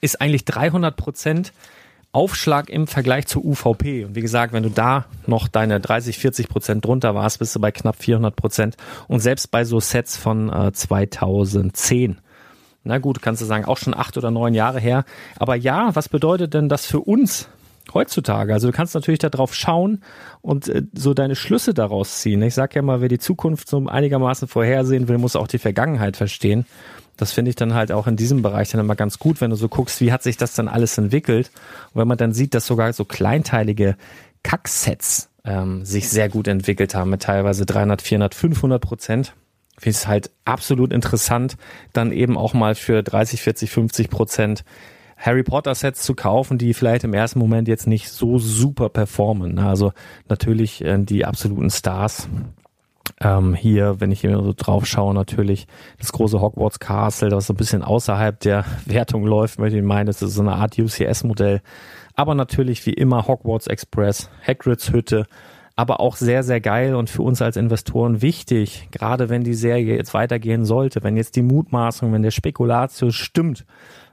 ist 0.00 0.20
eigentlich 0.20 0.44
300 0.44 0.96
Prozent 0.96 1.52
Aufschlag 2.12 2.70
im 2.70 2.86
Vergleich 2.86 3.26
zu 3.26 3.44
UVP. 3.44 4.06
Und 4.06 4.14
wie 4.14 4.22
gesagt, 4.22 4.52
wenn 4.54 4.62
du 4.62 4.70
da 4.70 5.04
noch 5.26 5.48
deine 5.48 5.80
30, 5.80 6.18
40 6.18 6.48
Prozent 6.48 6.84
drunter 6.84 7.14
warst, 7.14 7.38
bist 7.38 7.54
du 7.54 7.60
bei 7.60 7.70
knapp 7.70 7.96
400 7.96 8.34
Prozent. 8.34 8.76
Und 9.06 9.20
selbst 9.20 9.50
bei 9.50 9.64
so 9.64 9.80
Sets 9.80 10.16
von 10.16 10.50
äh, 10.50 10.72
2010. 10.72 12.18
Na 12.86 12.98
gut, 12.98 13.20
kannst 13.20 13.42
du 13.42 13.46
sagen, 13.46 13.64
auch 13.64 13.78
schon 13.78 13.94
acht 13.94 14.16
oder 14.16 14.30
neun 14.30 14.54
Jahre 14.54 14.80
her. 14.80 15.04
Aber 15.38 15.56
ja, 15.56 15.94
was 15.94 16.08
bedeutet 16.08 16.54
denn 16.54 16.68
das 16.68 16.86
für 16.86 17.00
uns? 17.00 17.48
heutzutage. 17.94 18.52
Also 18.52 18.68
du 18.68 18.72
kannst 18.72 18.94
natürlich 18.94 19.20
darauf 19.20 19.54
schauen 19.54 20.02
und 20.42 20.68
äh, 20.68 20.82
so 20.92 21.14
deine 21.14 21.36
Schlüsse 21.36 21.74
daraus 21.74 22.18
ziehen. 22.18 22.42
Ich 22.42 22.54
sage 22.54 22.74
ja 22.74 22.82
mal, 22.82 23.00
wer 23.00 23.08
die 23.08 23.18
Zukunft 23.18 23.68
so 23.68 23.86
einigermaßen 23.86 24.48
vorhersehen 24.48 25.06
will, 25.08 25.18
muss 25.18 25.36
auch 25.36 25.46
die 25.46 25.58
Vergangenheit 25.58 26.16
verstehen. 26.16 26.66
Das 27.16 27.32
finde 27.32 27.50
ich 27.50 27.54
dann 27.54 27.74
halt 27.74 27.92
auch 27.92 28.06
in 28.06 28.16
diesem 28.16 28.42
Bereich 28.42 28.70
dann 28.70 28.80
immer 28.80 28.96
ganz 28.96 29.18
gut, 29.18 29.40
wenn 29.40 29.50
du 29.50 29.56
so 29.56 29.68
guckst, 29.68 30.00
wie 30.00 30.12
hat 30.12 30.22
sich 30.22 30.36
das 30.36 30.54
dann 30.54 30.68
alles 30.68 30.98
entwickelt. 30.98 31.50
Und 31.92 32.00
wenn 32.00 32.08
man 32.08 32.18
dann 32.18 32.32
sieht, 32.32 32.54
dass 32.54 32.66
sogar 32.66 32.92
so 32.92 33.04
kleinteilige 33.04 33.96
Kacksets 34.42 35.30
ähm, 35.44 35.84
sich 35.84 36.08
sehr 36.08 36.28
gut 36.28 36.48
entwickelt 36.48 36.94
haben, 36.94 37.10
mit 37.10 37.22
teilweise 37.22 37.64
300, 37.64 38.02
400, 38.02 38.34
500 38.34 38.82
Prozent, 38.82 39.32
finde 39.78 39.90
ich 39.90 39.96
es 39.96 40.06
halt 40.06 40.30
absolut 40.44 40.92
interessant, 40.92 41.56
dann 41.92 42.12
eben 42.12 42.36
auch 42.38 42.54
mal 42.54 42.74
für 42.74 43.02
30, 43.02 43.42
40, 43.42 43.70
50 43.70 44.10
Prozent 44.10 44.64
Harry 45.16 45.42
Potter 45.42 45.74
Sets 45.74 46.02
zu 46.02 46.14
kaufen, 46.14 46.58
die 46.58 46.74
vielleicht 46.74 47.04
im 47.04 47.14
ersten 47.14 47.38
Moment 47.38 47.68
jetzt 47.68 47.86
nicht 47.86 48.10
so 48.10 48.38
super 48.38 48.88
performen. 48.88 49.54
Ne? 49.54 49.66
Also 49.66 49.92
natürlich 50.28 50.84
äh, 50.84 50.98
die 50.98 51.24
absoluten 51.24 51.70
Stars. 51.70 52.28
Ähm, 53.20 53.54
hier, 53.54 54.00
wenn 54.00 54.10
ich 54.10 54.20
hier 54.20 54.36
so 54.36 54.52
drauf 54.54 54.84
schaue, 54.84 55.14
natürlich 55.14 55.68
das 55.98 56.12
große 56.12 56.40
Hogwarts 56.40 56.80
Castle, 56.80 57.30
das 57.30 57.46
so 57.46 57.54
ein 57.54 57.56
bisschen 57.56 57.82
außerhalb 57.82 58.38
der 58.40 58.64
Wertung 58.84 59.24
läuft, 59.24 59.58
möchte 59.58 59.78
ich 59.78 59.84
meinen, 59.84 60.06
das 60.06 60.22
ist 60.22 60.34
so 60.34 60.42
eine 60.42 60.56
Art 60.56 60.78
UCS-Modell. 60.78 61.62
Aber 62.14 62.34
natürlich 62.34 62.84
wie 62.84 62.92
immer 62.92 63.26
Hogwarts 63.26 63.68
Express, 63.68 64.28
Hagrids 64.46 64.92
Hütte, 64.92 65.26
aber 65.76 66.00
auch 66.00 66.16
sehr, 66.16 66.42
sehr 66.42 66.60
geil 66.60 66.94
und 66.94 67.10
für 67.10 67.22
uns 67.22 67.42
als 67.42 67.58
Investoren 67.58 68.22
wichtig, 68.22 68.88
gerade 68.90 69.28
wenn 69.28 69.44
die 69.44 69.54
Serie 69.54 69.94
jetzt 69.94 70.14
weitergehen 70.14 70.64
sollte, 70.64 71.02
wenn 71.02 71.18
jetzt 71.18 71.36
die 71.36 71.42
Mutmaßung, 71.42 72.14
wenn 72.14 72.22
der 72.22 72.30
Spekulatio 72.30 73.10
stimmt, 73.10 73.66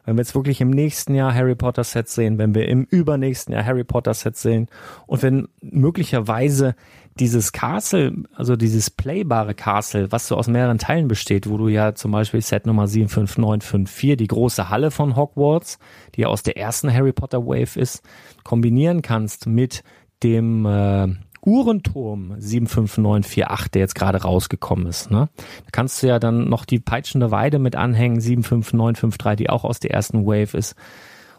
wenn 0.05 0.17
wir 0.17 0.21
jetzt 0.21 0.35
wirklich 0.35 0.59
im 0.59 0.69
nächsten 0.69 1.15
Jahr 1.15 1.33
Harry 1.33 1.55
Potter 1.55 1.85
Sets 1.85 2.15
sehen, 2.15 2.37
wenn 2.37 2.53
wir 2.53 2.67
im 2.67 2.83
übernächsten 2.83 3.53
Jahr 3.53 3.63
Harry 3.63 3.85
Potter 3.85 4.13
Sets 4.13 4.41
sehen 4.41 4.67
und 5.07 5.23
wenn 5.23 5.47
möglicherweise 5.61 6.75
dieses 7.17 7.53
Castle, 7.53 8.13
also 8.35 8.57
dieses 8.57 8.89
playbare 8.89 9.53
Castle, 9.53 10.11
was 10.11 10.27
so 10.27 10.35
aus 10.35 10.47
mehreren 10.47 10.79
Teilen 10.79 11.07
besteht, 11.07 11.47
wo 11.47 11.55
du 11.57 11.69
ja 11.69 11.95
zum 11.95 12.11
Beispiel 12.11 12.41
Set 12.41 12.65
Nummer 12.65 12.87
75954, 12.87 14.17
die 14.17 14.27
große 14.27 14.69
Halle 14.69 14.91
von 14.91 15.15
Hogwarts, 15.15 15.79
die 16.15 16.21
ja 16.21 16.27
aus 16.27 16.43
der 16.43 16.57
ersten 16.57 16.93
Harry 16.93 17.13
Potter 17.13 17.45
Wave 17.45 17.79
ist, 17.79 18.01
kombinieren 18.43 19.01
kannst 19.01 19.47
mit 19.47 19.83
dem 20.23 20.65
äh, 20.65 21.07
Uhrenturm 21.45 22.35
75948, 22.39 23.71
der 23.71 23.81
jetzt 23.81 23.95
gerade 23.95 24.21
rausgekommen 24.21 24.87
ist. 24.87 25.11
Ne? 25.11 25.29
Da 25.37 25.69
kannst 25.71 26.01
du 26.01 26.07
ja 26.07 26.19
dann 26.19 26.49
noch 26.49 26.65
die 26.65 26.79
peitschende 26.79 27.31
Weide 27.31 27.59
mit 27.59 27.75
anhängen, 27.75 28.21
75953, 28.21 29.37
die 29.37 29.49
auch 29.49 29.63
aus 29.63 29.79
der 29.79 29.91
ersten 29.91 30.25
Wave 30.25 30.57
ist. 30.57 30.75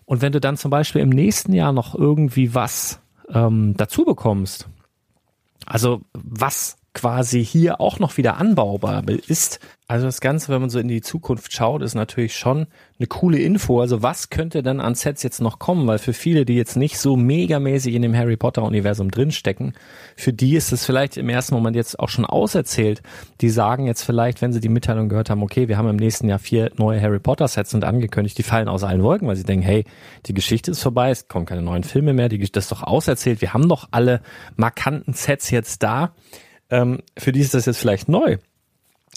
Und 0.05 0.21
wenn 0.21 0.33
du 0.33 0.41
dann 0.41 0.57
zum 0.57 0.71
Beispiel 0.71 1.01
im 1.01 1.09
nächsten 1.09 1.53
Jahr 1.53 1.73
noch 1.73 1.95
irgendwie 1.95 2.55
was 2.55 3.01
ähm, 3.31 3.75
dazu 3.77 4.05
bekommst, 4.05 4.69
also 5.67 6.03
was 6.13 6.77
quasi 6.95 7.45
hier 7.45 7.81
auch 7.81 7.99
noch 7.99 8.17
wieder 8.17 8.39
anbaubar 8.39 9.03
ist. 9.27 9.59
Also 9.87 10.07
das 10.07 10.23
Ganze, 10.23 10.51
wenn 10.51 10.63
man 10.63 10.71
so 10.71 10.79
in 10.79 10.89
die 10.89 11.03
Zukunft 11.03 11.53
schaut, 11.53 11.83
ist 11.83 11.95
natürlich 11.95 12.35
schon 12.35 12.67
eine 12.99 13.07
coole 13.07 13.39
Info. 13.39 13.81
Also 13.81 14.03
was 14.03 14.31
könnte 14.31 14.63
dann 14.63 14.81
an 14.81 14.95
Sets 14.95 15.23
jetzt 15.23 15.43
noch 15.43 15.59
kommen? 15.59 15.87
Weil 15.87 15.99
für 15.99 16.15
viele, 16.15 16.47
die 16.47 16.55
jetzt 16.55 16.77
nicht 16.77 16.99
so 16.99 17.17
megamäßig 17.17 17.95
in 17.95 18.01
dem 18.01 18.17
Harry 18.17 18.39
Potter 18.39 18.63
Universum 18.63 19.11
drinstecken, 19.11 19.75
für 20.17 20.33
die 20.33 20.57
ist 20.57 20.73
es 20.73 20.87
vielleicht 20.87 21.19
im 21.19 21.29
ersten 21.29 21.55
Moment 21.55 21.77
jetzt 21.77 21.99
auch 21.99 22.09
schon 22.09 22.25
auserzählt. 22.25 23.03
Die 23.43 23.51
sagen 23.51 23.87
jetzt 23.87 24.05
vielleicht, 24.05 24.41
wenn 24.41 24.55
sie 24.55 24.61
die 24.61 24.71
Mitteilung 24.71 25.11
gehört 25.11 25.29
haben, 25.29 25.43
okay, 25.43 25.69
wir 25.69 25.77
haben 25.77 25.89
im 25.89 25.97
nächsten 25.97 26.29
Jahr 26.29 26.39
vier 26.39 26.71
neue 26.79 27.03
Harry 27.03 27.19
Potter 27.19 27.49
Sets 27.49 27.75
und 27.75 27.85
angekündigt, 27.85 28.39
die 28.39 28.43
fallen 28.43 28.69
aus 28.69 28.85
allen 28.85 29.03
Wolken, 29.03 29.29
weil 29.29 29.37
sie 29.37 29.45
denken, 29.45 29.67
hey, 29.67 29.85
die 30.25 30.35
Geschichte 30.35 30.71
ist 30.71 30.83
vorbei, 30.83 31.11
es 31.11 31.29
kommen 31.29 31.45
keine 31.45 31.63
neuen 31.63 31.85
Filme 31.85 32.15
mehr, 32.15 32.31
die, 32.31 32.39
das 32.39 32.65
ist 32.65 32.73
doch 32.73 32.85
auserzählt, 32.85 33.43
wir 33.43 33.53
haben 33.53 33.69
doch 33.69 33.89
alle 33.91 34.23
markanten 34.57 35.13
Sets 35.13 35.51
jetzt 35.51 35.83
da 35.83 36.15
ähm, 36.71 37.03
für 37.19 37.33
die 37.33 37.41
ist 37.41 37.55
das 37.55 37.67
jetzt 37.67 37.79
vielleicht 37.79 38.09
neu. 38.09 38.39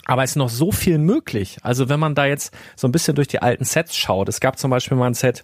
Aber 0.05 0.23
es 0.23 0.31
ist 0.31 0.35
noch 0.37 0.49
so 0.49 0.71
viel 0.71 0.97
möglich. 0.97 1.57
Also 1.63 1.89
wenn 1.89 1.99
man 1.99 2.15
da 2.15 2.25
jetzt 2.25 2.53
so 2.75 2.87
ein 2.87 2.91
bisschen 2.91 3.15
durch 3.15 3.27
die 3.27 3.41
alten 3.41 3.65
Sets 3.65 3.95
schaut, 3.95 4.29
es 4.29 4.39
gab 4.39 4.57
zum 4.57 4.71
Beispiel 4.71 4.97
mal 4.97 5.07
ein 5.07 5.13
Set 5.13 5.43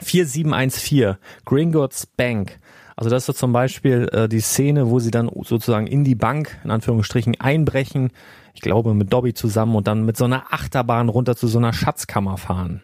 4714, 0.00 1.16
Gringotts 1.44 2.06
Bank. 2.06 2.58
Also 2.96 3.10
das 3.10 3.22
ist 3.22 3.26
so 3.26 3.32
zum 3.32 3.52
Beispiel 3.52 4.08
äh, 4.12 4.28
die 4.28 4.40
Szene, 4.40 4.90
wo 4.90 4.98
sie 4.98 5.10
dann 5.10 5.30
sozusagen 5.44 5.86
in 5.86 6.02
die 6.02 6.14
Bank, 6.14 6.58
in 6.64 6.70
Anführungsstrichen, 6.70 7.38
einbrechen. 7.40 8.10
Ich 8.54 8.62
glaube 8.62 8.94
mit 8.94 9.12
Dobby 9.12 9.34
zusammen 9.34 9.76
und 9.76 9.86
dann 9.86 10.04
mit 10.04 10.16
so 10.16 10.24
einer 10.24 10.52
Achterbahn 10.52 11.08
runter 11.08 11.36
zu 11.36 11.46
so 11.46 11.58
einer 11.58 11.74
Schatzkammer 11.74 12.38
fahren. 12.38 12.82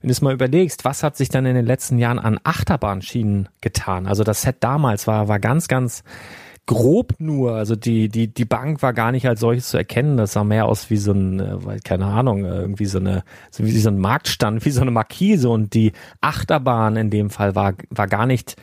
wenn 0.00 0.08
du 0.08 0.12
es 0.12 0.22
mal 0.22 0.32
überlegst, 0.32 0.84
was 0.84 1.02
hat 1.02 1.16
sich 1.16 1.28
dann 1.28 1.46
in 1.46 1.56
den 1.56 1.66
letzten 1.66 1.98
Jahren 1.98 2.20
an 2.20 2.38
Achterbahnschienen 2.44 3.48
getan? 3.60 4.06
Also 4.06 4.22
das 4.22 4.42
Set 4.42 4.58
damals 4.60 5.06
war, 5.06 5.28
war 5.28 5.40
ganz, 5.40 5.66
ganz 5.66 6.04
grob 6.66 7.14
nur. 7.18 7.54
Also 7.54 7.76
die, 7.76 8.08
die, 8.08 8.28
die 8.28 8.44
Bank 8.44 8.82
war 8.82 8.92
gar 8.92 9.12
nicht 9.12 9.26
als 9.26 9.40
solches 9.40 9.70
zu 9.70 9.76
erkennen. 9.76 10.16
Das 10.16 10.32
sah 10.32 10.44
mehr 10.44 10.66
aus 10.66 10.90
wie 10.90 10.96
so 10.96 11.12
ein, 11.12 11.40
äh, 11.40 11.78
keine 11.84 12.06
Ahnung, 12.06 12.44
irgendwie 12.44 12.86
so 12.86 12.98
eine, 12.98 13.24
so 13.50 13.64
wie 13.64 13.70
so 13.72 13.90
ein 13.90 13.98
Marktstand, 13.98 14.64
wie 14.64 14.70
so 14.70 14.80
eine 14.80 14.90
Markise. 14.90 15.48
Und 15.48 15.74
die 15.74 15.92
Achterbahn 16.20 16.96
in 16.96 17.10
dem 17.10 17.30
Fall 17.30 17.54
war, 17.54 17.74
war 17.90 18.06
gar 18.06 18.26
nicht, 18.26 18.56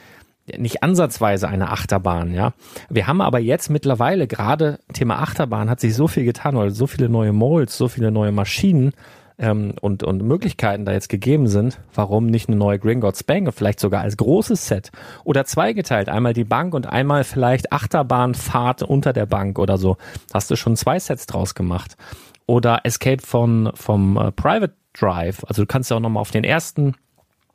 nicht 0.58 0.84
ansatzweise 0.84 1.50
eine 1.50 1.72
Achterbahn, 1.72 2.34
ja. 2.34 2.54
Wir 2.90 3.08
haben 3.08 3.20
aber 3.20 3.40
jetzt 3.40 3.70
mittlerweile 3.70 4.28
gerade 4.28 4.80
Thema 4.94 5.20
Achterbahn 5.20 5.70
hat 5.70 5.82
sich 5.82 5.94
so 5.94 6.08
viel 6.08 6.24
getan, 6.24 6.56
weil 6.56 6.72
so 6.72 6.88
viele 6.88 7.10
neue 7.10 7.34
Molds, 7.34 7.78
so 7.78 7.90
viele 7.90 8.12
neue 8.12 8.32
Maschinen, 8.32 8.94
ähm, 9.40 9.74
und, 9.82 10.04
und 10.04 10.24
Möglichkeiten 10.24 10.86
da 10.86 10.94
jetzt 10.94 11.10
gegeben 11.10 11.48
sind, 11.48 11.80
warum 11.94 12.28
nicht 12.28 12.50
eine 12.50 12.58
neue 12.58 12.80
Gringotts 12.80 13.24
Bank, 13.24 13.54
vielleicht 13.54 13.80
sogar 13.80 14.02
als 14.02 14.18
großes 14.18 14.68
Set 14.68 14.92
oder 15.24 15.46
zweigeteilt, 15.46 16.10
einmal 16.10 16.34
die 16.34 16.44
Bank 16.44 16.74
und 16.74 16.88
einmal 16.88 17.24
vielleicht 17.24 17.72
Achterbahnfahrt 17.72 18.84
unter 18.84 19.14
der 19.14 19.26
Bank 19.26 19.60
oder 19.60 19.78
so. 19.78 19.98
Hast 20.34 20.50
du 20.50 20.56
schon 20.56 20.76
zwei 20.76 21.00
Sets 21.00 21.26
draus 21.26 21.56
gemacht. 21.56 21.98
Oder 22.46 22.82
Escape 22.86 23.22
von, 23.22 23.72
vom 23.76 24.18
äh, 24.18 24.32
Private 24.32 24.74
Drive, 24.94 25.44
also 25.46 25.64
du 25.64 25.68
kannst 25.68 25.92
ja 25.92 25.98
auch 25.98 26.02
nochmal 26.02 26.22
auf 26.22 26.32
den 26.32 26.44
ersten 26.44 26.96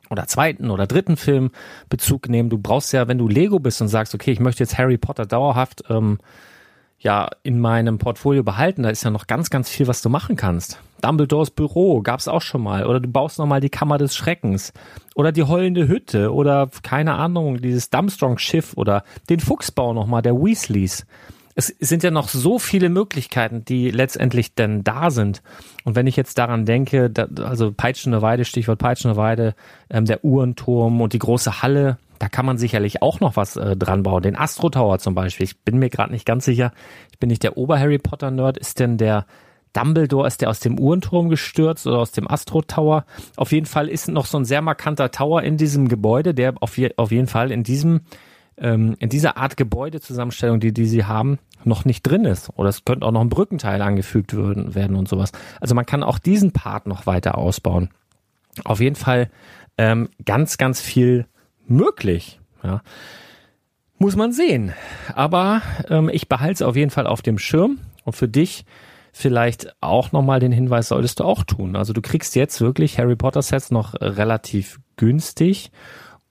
oder 0.09 0.27
zweiten 0.27 0.69
oder 0.69 0.87
dritten 0.87 1.17
Film 1.17 1.51
Bezug 1.89 2.29
nehmen. 2.29 2.49
Du 2.49 2.57
brauchst 2.57 2.93
ja, 2.93 3.07
wenn 3.07 3.17
du 3.17 3.27
Lego 3.27 3.59
bist 3.59 3.81
und 3.81 3.87
sagst, 3.87 4.13
okay, 4.13 4.31
ich 4.31 4.39
möchte 4.39 4.63
jetzt 4.63 4.77
Harry 4.77 4.97
Potter 4.97 5.25
dauerhaft 5.25 5.83
ähm, 5.89 6.19
ja 6.99 7.29
in 7.41 7.59
meinem 7.59 7.97
Portfolio 7.97 8.43
behalten, 8.43 8.83
da 8.83 8.89
ist 8.89 9.03
ja 9.03 9.09
noch 9.09 9.27
ganz, 9.27 9.49
ganz 9.49 9.69
viel, 9.69 9.87
was 9.87 10.01
du 10.01 10.09
machen 10.09 10.35
kannst. 10.35 10.79
Dumbledores 11.03 11.51
Büro 11.51 12.01
gab's 12.01 12.27
auch 12.27 12.41
schon 12.41 12.63
mal. 12.63 12.85
Oder 12.85 12.99
du 12.99 13.09
baust 13.09 13.39
nochmal 13.39 13.59
die 13.59 13.69
Kammer 13.69 13.97
des 13.97 14.15
Schreckens. 14.15 14.71
Oder 15.15 15.31
die 15.31 15.43
heulende 15.43 15.87
Hütte. 15.87 16.33
Oder 16.33 16.69
keine 16.81 17.15
Ahnung, 17.15 17.61
dieses 17.61 17.89
Dumbstrong-Schiff. 17.89 18.73
Oder 18.75 19.03
den 19.29 19.39
Fuchsbau 19.39 19.93
nochmal, 19.93 20.21
der 20.21 20.35
Weasleys. 20.35 21.05
Es 21.55 21.67
sind 21.67 22.01
ja 22.01 22.09
noch 22.09 22.29
so 22.29 22.57
viele 22.57 22.89
Möglichkeiten, 22.89 23.63
die 23.63 23.91
letztendlich 23.91 24.55
denn 24.55 24.83
da 24.83 25.11
sind. 25.11 25.43
Und 25.83 25.95
wenn 25.95 26.07
ich 26.07 26.15
jetzt 26.15 26.37
daran 26.37 26.65
denke, 26.65 27.11
da, 27.11 27.27
also 27.43 27.71
Peitschende 27.71 28.23
Weide, 28.23 28.43
Stichwort 28.43 28.79
Peitschende 28.79 29.17
Weide, 29.17 29.53
ähm, 29.89 30.05
der 30.05 30.25
Uhrenturm 30.25 30.99
und 30.99 31.13
die 31.13 31.19
große 31.19 31.61
Halle, 31.61 31.97
da 32.17 32.29
kann 32.29 32.45
man 32.45 32.57
sicherlich 32.57 33.01
auch 33.01 33.19
noch 33.19 33.35
was 33.35 33.55
äh, 33.57 33.75
dran 33.75 34.01
bauen. 34.01 34.23
Den 34.23 34.35
Astro 34.35 34.69
Tower 34.69 34.97
zum 34.97 35.13
Beispiel. 35.13 35.43
Ich 35.43 35.59
bin 35.59 35.77
mir 35.77 35.89
gerade 35.89 36.11
nicht 36.11 36.25
ganz 36.25 36.45
sicher. 36.45 36.71
Ich 37.11 37.19
bin 37.19 37.27
nicht 37.27 37.43
der 37.43 37.57
Ober-Harry 37.57 37.99
Potter-Nerd. 37.99 38.57
Ist 38.57 38.79
denn 38.79 38.97
der 38.97 39.25
Dumbledore, 39.73 40.27
ist 40.27 40.41
der 40.41 40.49
aus 40.49 40.59
dem 40.59 40.79
Uhrenturm 40.79 41.29
gestürzt 41.29 41.87
oder 41.87 41.99
aus 41.99 42.11
dem 42.11 42.29
Astro 42.29 42.61
Tower? 42.61 43.05
Auf 43.35 43.51
jeden 43.51 43.65
Fall 43.65 43.89
ist 43.89 44.07
noch 44.07 44.25
so 44.25 44.37
ein 44.37 44.45
sehr 44.45 44.61
markanter 44.61 45.11
Tower 45.11 45.41
in 45.41 45.57
diesem 45.57 45.87
Gebäude, 45.87 46.33
der 46.33 46.53
auf, 46.61 46.77
je, 46.77 46.91
auf 46.97 47.11
jeden 47.11 47.27
Fall 47.27 47.51
in 47.51 47.63
diesem 47.63 48.01
ähm, 48.57 48.95
in 48.99 49.09
dieser 49.09 49.37
Art 49.37 49.57
Gebäudezusammenstellung, 49.57 50.59
die, 50.59 50.73
die 50.73 50.85
sie 50.85 51.05
haben, 51.05 51.39
noch 51.63 51.85
nicht 51.85 52.03
drin 52.03 52.25
ist. 52.25 52.49
Oder 52.55 52.69
es 52.69 52.85
könnte 52.85 53.05
auch 53.05 53.11
noch 53.11 53.21
ein 53.21 53.29
Brückenteil 53.29 53.81
angefügt 53.81 54.35
werden, 54.35 54.75
werden 54.75 54.95
und 54.95 55.07
sowas. 55.07 55.31
Also 55.59 55.75
man 55.75 55.85
kann 55.85 56.03
auch 56.03 56.19
diesen 56.19 56.51
Part 56.51 56.87
noch 56.87 57.05
weiter 57.05 57.37
ausbauen. 57.37 57.89
Auf 58.63 58.79
jeden 58.79 58.95
Fall 58.95 59.29
ähm, 59.77 60.09
ganz, 60.25 60.57
ganz 60.57 60.81
viel 60.81 61.25
möglich. 61.67 62.39
Ja. 62.63 62.81
Muss 63.97 64.15
man 64.15 64.31
sehen. 64.33 64.73
Aber 65.15 65.61
ähm, 65.89 66.09
ich 66.09 66.29
behalte 66.29 66.53
es 66.53 66.61
auf 66.61 66.75
jeden 66.75 66.91
Fall 66.91 67.07
auf 67.07 67.21
dem 67.21 67.37
Schirm. 67.37 67.79
Und 68.03 68.13
für 68.13 68.27
dich 68.27 68.65
vielleicht 69.13 69.73
auch 69.79 70.11
nochmal 70.11 70.39
den 70.39 70.51
Hinweis 70.51 70.89
solltest 70.89 71.19
du 71.19 71.23
auch 71.23 71.43
tun. 71.43 71.77
Also 71.77 71.93
du 71.93 72.01
kriegst 72.01 72.35
jetzt 72.35 72.59
wirklich 72.59 72.97
Harry 72.97 73.15
Potter 73.15 73.43
Sets 73.43 73.71
noch 73.71 73.93
relativ 74.01 74.79
günstig. 74.97 75.71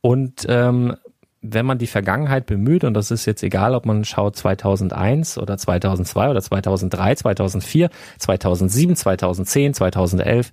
Und 0.00 0.44
ähm, 0.48 0.96
wenn 1.40 1.64
man 1.64 1.78
die 1.78 1.86
Vergangenheit 1.86 2.44
bemüht, 2.46 2.84
und 2.84 2.94
das 2.94 3.10
ist 3.10 3.24
jetzt 3.24 3.42
egal, 3.44 3.74
ob 3.74 3.86
man 3.86 4.04
schaut 4.04 4.36
2001 4.36 5.38
oder 5.38 5.56
2002 5.56 6.30
oder 6.30 6.42
2003, 6.42 7.14
2004, 7.14 7.90
2007, 8.18 8.96
2010, 8.96 9.74
2011, 9.74 10.52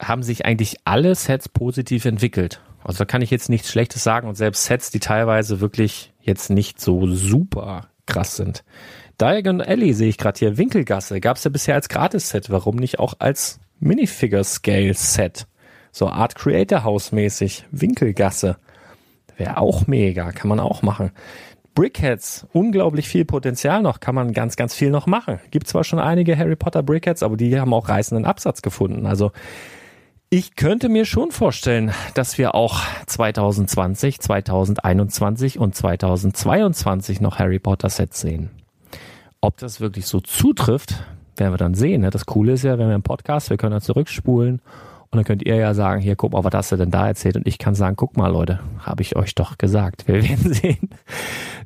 haben 0.00 0.24
sich 0.24 0.44
eigentlich 0.44 0.78
alle 0.84 1.14
Sets 1.14 1.48
positiv 1.48 2.04
entwickelt. 2.04 2.60
Also 2.82 2.98
da 2.98 3.04
kann 3.04 3.22
ich 3.22 3.30
jetzt 3.30 3.48
nichts 3.48 3.70
Schlechtes 3.70 4.02
sagen 4.02 4.28
und 4.28 4.34
selbst 4.34 4.64
Sets, 4.64 4.90
die 4.90 4.98
teilweise 4.98 5.60
wirklich 5.60 6.12
jetzt 6.20 6.50
nicht 6.50 6.80
so 6.80 7.06
super 7.06 7.86
krass 8.06 8.36
sind. 8.36 8.64
Diagon 9.20 9.60
Alley 9.60 9.92
sehe 9.92 10.08
ich 10.08 10.18
gerade 10.18 10.38
hier, 10.38 10.58
Winkelgasse, 10.58 11.20
gab 11.20 11.36
es 11.36 11.44
ja 11.44 11.50
bisher 11.50 11.74
als 11.74 11.88
Gratis-Set, 11.88 12.50
warum 12.50 12.76
nicht 12.76 12.98
auch 12.98 13.14
als 13.18 13.60
Minifigure-Scale-Set? 13.80 15.46
So 15.90 16.08
Art 16.08 16.34
Creator 16.34 16.84
House 16.84 17.12
mäßig, 17.12 17.66
Winkelgasse. 17.70 18.56
Wäre 19.36 19.58
auch 19.58 19.86
mega, 19.86 20.32
kann 20.32 20.48
man 20.48 20.60
auch 20.60 20.82
machen. 20.82 21.10
Brickheads, 21.74 22.46
unglaublich 22.52 23.08
viel 23.08 23.24
Potenzial 23.24 23.82
noch, 23.82 24.00
kann 24.00 24.14
man 24.14 24.32
ganz, 24.32 24.56
ganz 24.56 24.74
viel 24.74 24.90
noch 24.90 25.06
machen. 25.06 25.40
Gibt 25.50 25.68
zwar 25.68 25.84
schon 25.84 25.98
einige 25.98 26.36
Harry 26.36 26.56
Potter 26.56 26.82
Brickheads, 26.82 27.22
aber 27.22 27.36
die 27.36 27.58
haben 27.58 27.72
auch 27.72 27.88
reißenden 27.88 28.26
Absatz 28.26 28.62
gefunden. 28.62 29.06
Also 29.06 29.32
ich 30.28 30.56
könnte 30.56 30.88
mir 30.88 31.04
schon 31.04 31.30
vorstellen, 31.30 31.92
dass 32.14 32.38
wir 32.38 32.54
auch 32.54 32.80
2020, 33.06 34.20
2021 34.20 35.58
und 35.58 35.74
2022 35.74 37.20
noch 37.20 37.38
Harry 37.38 37.58
Potter 37.58 37.90
Sets 37.90 38.20
sehen. 38.20 38.50
Ob 39.44 39.56
das 39.58 39.80
wirklich 39.80 40.06
so 40.06 40.20
zutrifft, 40.20 41.04
werden 41.36 41.52
wir 41.52 41.58
dann 41.58 41.74
sehen. 41.74 42.02
Ne? 42.02 42.10
Das 42.10 42.26
Coole 42.26 42.52
ist 42.52 42.62
ja, 42.62 42.78
wenn 42.78 42.86
wir 42.86 42.94
im 42.94 43.02
Podcast, 43.02 43.50
wir 43.50 43.56
können 43.56 43.72
dann 43.72 43.80
zurückspulen 43.80 44.60
und 45.10 45.16
dann 45.16 45.24
könnt 45.24 45.44
ihr 45.44 45.56
ja 45.56 45.74
sagen, 45.74 46.00
hier, 46.00 46.14
guck 46.14 46.32
mal, 46.32 46.44
was 46.44 46.54
hast 46.54 46.70
du 46.70 46.76
denn 46.76 46.92
da 46.92 47.08
erzählt? 47.08 47.36
Und 47.36 47.48
ich 47.48 47.58
kann 47.58 47.74
sagen, 47.74 47.96
guck 47.96 48.16
mal, 48.16 48.28
Leute, 48.28 48.60
habe 48.78 49.02
ich 49.02 49.16
euch 49.16 49.34
doch 49.34 49.58
gesagt. 49.58 50.06
Wir 50.06 50.22
werden 50.28 50.54
sehen, 50.54 50.90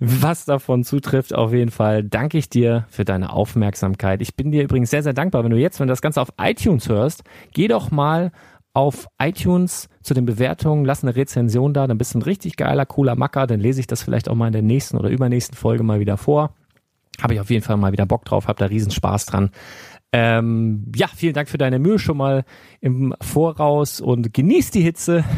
was 0.01 0.47
davon 0.47 0.85
zutrifft. 0.85 1.35
Auf 1.35 1.53
jeden 1.53 1.71
Fall 1.71 2.03
danke 2.03 2.39
ich 2.39 2.49
dir 2.49 2.87
für 2.89 3.05
deine 3.05 3.31
Aufmerksamkeit. 3.31 4.23
Ich 4.23 4.37
bin 4.37 4.53
dir 4.53 4.65
übrigens 4.65 4.89
sehr, 4.89 5.03
sehr 5.03 5.13
dankbar, 5.13 5.45
wenn 5.45 5.51
du 5.51 5.59
jetzt, 5.59 5.79
wenn 5.79 5.87
du 5.87 5.93
das 5.93 6.01
Ganze 6.01 6.23
auf 6.23 6.31
iTunes 6.41 6.89
hörst, 6.89 7.25
geh 7.53 7.69
doch 7.69 7.91
mal 7.91 8.33
auf 8.73 9.07
iTunes 9.19 9.91
zu 10.03 10.15
den 10.15 10.25
Bewertungen, 10.25 10.87
lass 10.87 11.05
eine 11.05 11.15
Rezension 11.15 11.75
da, 11.75 11.87
dann 11.87 11.99
bist 11.99 12.15
du 12.15 12.19
ein 12.19 12.23
richtig 12.23 12.57
geiler, 12.57 12.87
cooler 12.87 13.17
Macker, 13.17 13.47
dann 13.47 13.61
lese 13.61 13.81
ich 13.81 13.87
das 13.87 14.03
vielleicht 14.03 14.31
auch 14.31 14.35
mal 14.35 14.47
in 14.47 14.55
der 14.55 14.63
nächsten 14.63 14.97
oder 14.97 15.11
übernächsten 15.11 15.57
Folge 15.59 15.83
mal 15.83 16.01
wieder 16.01 16.17
vor. 16.17 16.56
Habe 17.21 17.35
ich 17.35 17.41
auf 17.41 17.51
jeden 17.51 17.65
Fall 17.65 17.77
mal 17.77 17.93
wieder 17.93 18.07
Bock 18.07 18.25
drauf, 18.25 18.47
hab 18.47 18.57
da 18.59 18.67
riesen 18.67 18.91
Spaß 18.91 19.27
dran. 19.27 19.51
Ähm, 20.13 20.93
ja, 20.95 21.09
vielen 21.09 21.35
Dank 21.35 21.49
für 21.49 21.59
deine 21.59 21.79
Mühe 21.79 21.99
schon 21.99 22.17
mal 22.17 22.45
im 22.81 23.15
Voraus 23.21 24.01
und 24.01 24.33
genieß 24.33 24.71
die 24.71 24.83
Hitze. 24.83 25.25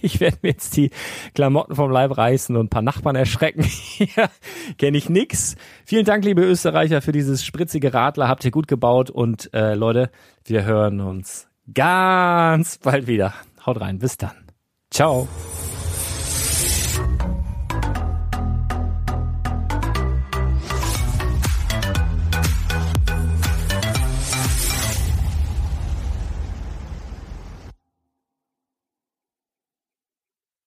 Ich 0.00 0.20
werde 0.20 0.38
mir 0.42 0.50
jetzt 0.50 0.76
die 0.76 0.90
Klamotten 1.34 1.74
vom 1.74 1.90
Leib 1.90 2.16
reißen 2.16 2.54
und 2.56 2.66
ein 2.66 2.70
paar 2.70 2.82
Nachbarn 2.82 3.16
erschrecken. 3.16 3.62
Hier 3.64 4.30
kenne 4.78 4.96
ich 4.96 5.10
nix. 5.10 5.56
Vielen 5.84 6.04
Dank, 6.04 6.24
liebe 6.24 6.42
Österreicher, 6.42 7.02
für 7.02 7.10
dieses 7.10 7.44
spritzige 7.44 7.92
Radler. 7.92 8.28
Habt 8.28 8.44
ihr 8.44 8.52
gut 8.52 8.68
gebaut 8.68 9.10
und 9.10 9.52
äh, 9.52 9.74
Leute, 9.74 10.10
wir 10.44 10.64
hören 10.64 11.00
uns 11.00 11.48
ganz 11.74 12.78
bald 12.78 13.08
wieder. 13.08 13.34
Haut 13.66 13.80
rein, 13.80 13.98
bis 13.98 14.18
dann. 14.18 14.36
Ciao. 14.90 15.26